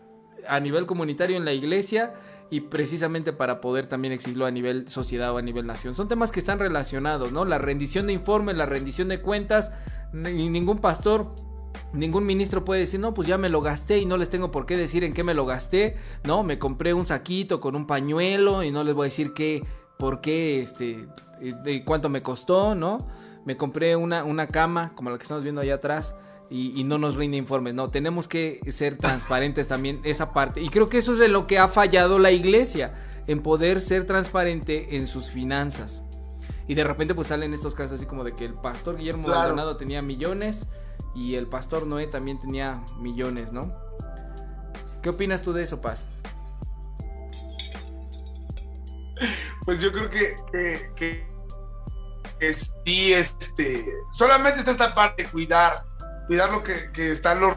[0.48, 2.14] a nivel comunitario en la iglesia
[2.50, 5.96] y precisamente para poder también exigirlo a nivel sociedad o a nivel nación.
[5.96, 7.44] Son temas que están relacionados, ¿no?
[7.44, 9.72] La rendición de informes, la rendición de cuentas,
[10.12, 11.34] ni ningún pastor
[11.92, 14.66] Ningún ministro puede decir, no, pues ya me lo gasté y no les tengo por
[14.66, 16.42] qué decir en qué me lo gasté, ¿no?
[16.42, 19.64] Me compré un saquito con un pañuelo y no les voy a decir qué,
[19.98, 21.08] por qué, este,
[21.64, 22.98] y cuánto me costó, ¿no?
[23.44, 26.16] Me compré una, una cama, como la que estamos viendo allá atrás,
[26.48, 30.60] y, y, no nos rinde informes, no, tenemos que ser transparentes también esa parte.
[30.60, 32.94] Y creo que eso es de lo que ha fallado la iglesia,
[33.26, 36.04] en poder ser transparente en sus finanzas.
[36.68, 39.40] Y de repente pues salen estos casos así como de que el pastor Guillermo claro.
[39.40, 40.68] Maldonado tenía millones
[41.14, 43.74] y el pastor Noé también tenía millones, ¿no?
[45.02, 46.04] ¿Qué opinas tú de eso, Paz?
[49.64, 51.26] Pues yo creo que,
[52.52, 55.84] sí, este, solamente está esta parte, cuidar,
[56.26, 57.56] cuidar lo que, que están los,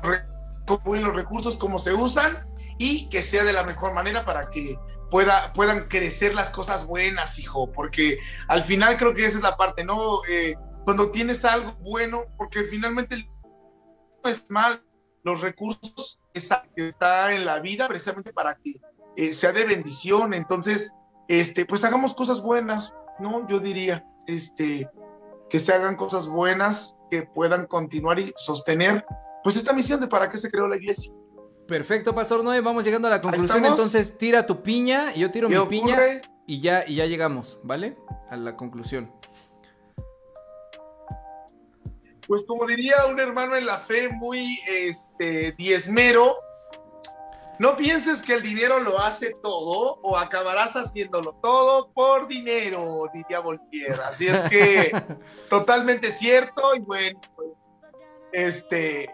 [0.67, 4.77] los recursos, cómo se usan y que sea de la mejor manera para que
[5.11, 8.17] pueda, puedan crecer las cosas buenas, hijo, porque
[8.47, 10.21] al final creo que esa es la parte, ¿no?
[10.29, 10.55] Eh,
[10.89, 13.29] cuando tienes algo bueno, porque finalmente el
[14.23, 14.83] es mal
[15.21, 18.73] los recursos que está en la vida precisamente para que
[19.15, 20.33] eh, sea de bendición.
[20.33, 20.91] Entonces,
[21.27, 23.47] este, pues hagamos cosas buenas, ¿no?
[23.47, 24.89] Yo diría, este,
[25.47, 29.05] que se hagan cosas buenas que puedan continuar y sostener,
[29.43, 31.13] pues esta misión de para qué se creó la iglesia.
[31.67, 33.63] Perfecto, Pastor Noé, vamos llegando a la conclusión.
[33.63, 35.69] Entonces, tira tu piña, yo tiro mi ocurre?
[35.69, 35.99] piña
[36.47, 37.95] y ya, y ya llegamos, ¿vale?
[38.31, 39.18] A la conclusión
[42.29, 46.35] pues como diría un hermano en la fe muy este, diezmero,
[47.57, 53.39] no pienses que el dinero lo hace todo o acabarás haciéndolo todo por dinero, diría
[53.39, 53.95] Voltaire.
[54.05, 54.91] Así es que
[55.49, 57.63] totalmente cierto y bueno, pues
[58.31, 59.09] este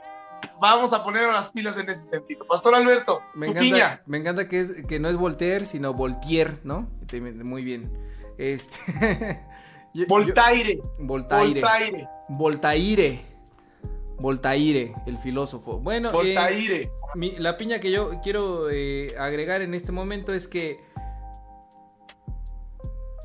[0.60, 2.46] vamos a poner las pilas en ese sentido.
[2.46, 4.04] Pastor Alberto, me encanta, piña.
[4.08, 6.90] Me encanta que, es, que no es Voltaire, sino Voltaire, ¿no?
[7.46, 7.90] Muy bien.
[8.38, 9.42] Este
[10.08, 10.82] Voltaire.
[11.00, 11.62] Voltaire.
[11.62, 12.10] Voltaire.
[12.30, 13.26] Voltaire.
[14.18, 15.80] Voltaire, el filósofo.
[15.80, 16.84] Bueno, Voltaire.
[16.84, 20.80] Eh, mi, la piña que yo quiero eh, agregar en este momento es que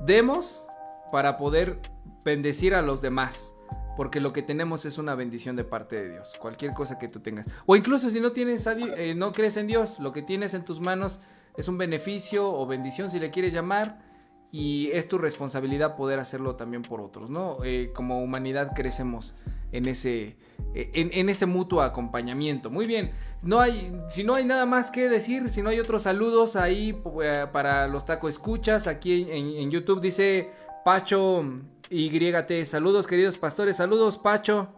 [0.05, 0.65] demos
[1.11, 1.81] para poder
[2.25, 3.55] bendecir a los demás.
[3.97, 6.35] Porque lo que tenemos es una bendición de parte de Dios.
[6.41, 7.47] Cualquier cosa que tú tengas.
[7.67, 10.81] O incluso si no tienes eh, no crees en Dios, lo que tienes en tus
[10.81, 11.21] manos
[11.57, 14.10] es un beneficio o bendición, si le quieres llamar
[14.53, 17.59] y es tu responsabilidad poder hacerlo también por otros, ¿no?
[17.65, 19.35] Eh, como humanidad crecemos
[19.73, 20.37] en ese,
[20.75, 22.71] eh, en, ese mutuo acompañamiento.
[22.71, 26.03] Muy bien, no hay, si no hay nada más que decir, si no hay otros
[26.03, 30.51] saludos ahí eh, para los taco escuchas, aquí en, en YouTube dice
[30.85, 31.45] Pacho
[31.91, 34.69] YT, saludos queridos pastores, saludos Pacho,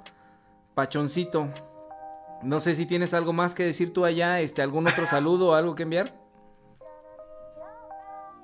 [0.75, 1.49] Pachoncito.
[2.43, 5.55] No sé si tienes algo más que decir tú allá, este, algún otro saludo o
[5.55, 6.20] algo que enviar.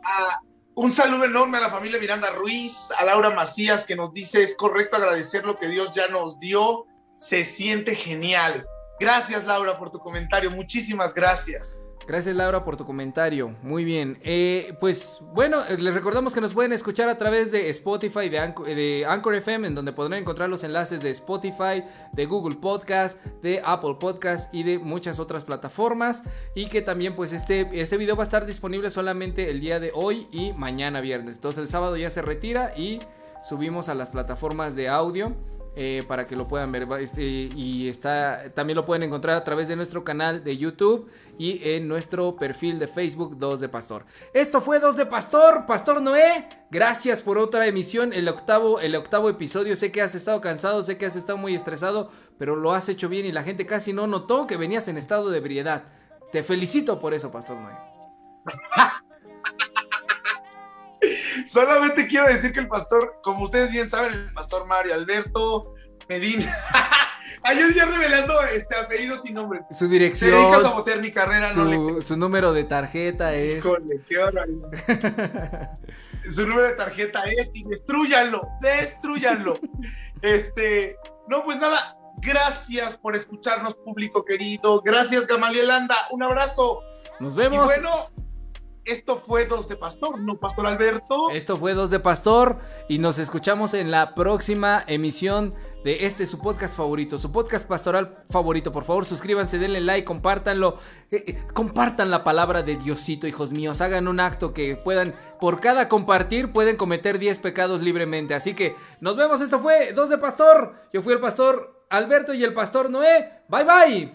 [0.05, 0.39] Ah,
[0.79, 4.57] un saludo enorme a la familia Miranda Ruiz, a Laura Macías, que nos dice es
[4.57, 8.65] correcto agradecer lo que Dios ya nos dio se siente genial.
[9.01, 11.83] Gracias Laura por tu comentario, muchísimas gracias.
[12.09, 13.55] Gracias Laura por tu comentario.
[13.63, 14.19] Muy bien.
[14.23, 18.67] Eh, pues bueno, les recordamos que nos pueden escuchar a través de Spotify, de Anchor,
[18.67, 21.85] de Anchor, FM, en donde podrán encontrar los enlaces de Spotify,
[22.15, 26.23] de Google Podcast, de Apple Podcast y de muchas otras plataformas.
[26.55, 29.93] Y que también pues este, este video va a estar disponible solamente el día de
[29.95, 31.35] hoy y mañana viernes.
[31.35, 33.01] Entonces el sábado ya se retira y
[33.45, 35.37] subimos a las plataformas de audio.
[35.81, 36.89] Eh, para que lo puedan ver.
[37.01, 41.09] Este, y está, también lo pueden encontrar a través de nuestro canal de YouTube
[41.39, 44.05] y en nuestro perfil de Facebook Dos de Pastor.
[44.35, 46.49] Esto fue Dos de Pastor, Pastor Noé.
[46.73, 49.77] Gracias por otra emisión, el octavo, el octavo episodio.
[49.77, 53.09] Sé que has estado cansado, sé que has estado muy estresado, pero lo has hecho
[53.09, 55.85] bien y la gente casi no notó que venías en estado de ebriedad.
[56.33, 57.75] Te felicito por eso, Pastor Noé.
[61.47, 65.75] Solamente quiero decir que el pastor, como ustedes bien saben, el pastor Mario Alberto
[66.09, 66.55] Medina.
[67.45, 69.61] Ayer ya revelando este apellido sin nombre.
[69.71, 70.31] Su dirección.
[70.31, 72.03] Se dedica a sabotear mi carrera, su, no le...
[72.03, 73.59] su número de tarjeta es.
[73.59, 74.17] Híjole, qué
[76.31, 79.59] su número de tarjeta es y destruyanlo, destruyanlo.
[80.23, 80.97] este,
[81.29, 84.81] no, pues nada, gracias por escucharnos, público querido.
[84.81, 85.97] Gracias, Gamalielanda.
[86.11, 86.83] Un abrazo.
[87.21, 87.65] Nos vemos.
[87.65, 88.11] Y bueno,
[88.89, 91.31] esto fue Dos de Pastor, no Pastor Alberto.
[91.31, 92.59] Esto fue Dos de Pastor
[92.89, 98.25] y nos escuchamos en la próxima emisión de este su podcast favorito, su podcast pastoral
[98.31, 98.73] favorito.
[98.73, 100.79] Por favor, suscríbanse, denle like, compártanlo,
[101.11, 103.81] eh, eh, compartan la palabra de Diosito, hijos míos.
[103.83, 108.35] Hagan un acto que puedan, por cada compartir, pueden cometer 10 pecados libremente.
[108.35, 109.41] Así que nos vemos.
[109.43, 110.75] Esto fue Dos de Pastor.
[110.93, 113.43] Yo fui el pastor Alberto y el pastor Noé.
[113.49, 114.15] Bye bye.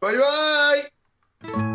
[0.00, 1.71] Bye bye.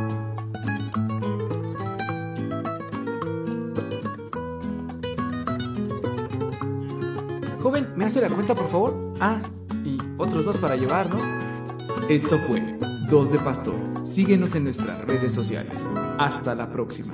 [7.68, 9.14] Joven, ¿me hace la cuenta, por favor?
[9.20, 9.42] Ah,
[9.84, 11.20] y otros dos para llevar, ¿no?
[12.08, 12.62] Esto fue
[13.10, 13.76] Dos de Pastor.
[14.06, 15.84] Síguenos en nuestras redes sociales.
[16.18, 17.14] Hasta la próxima.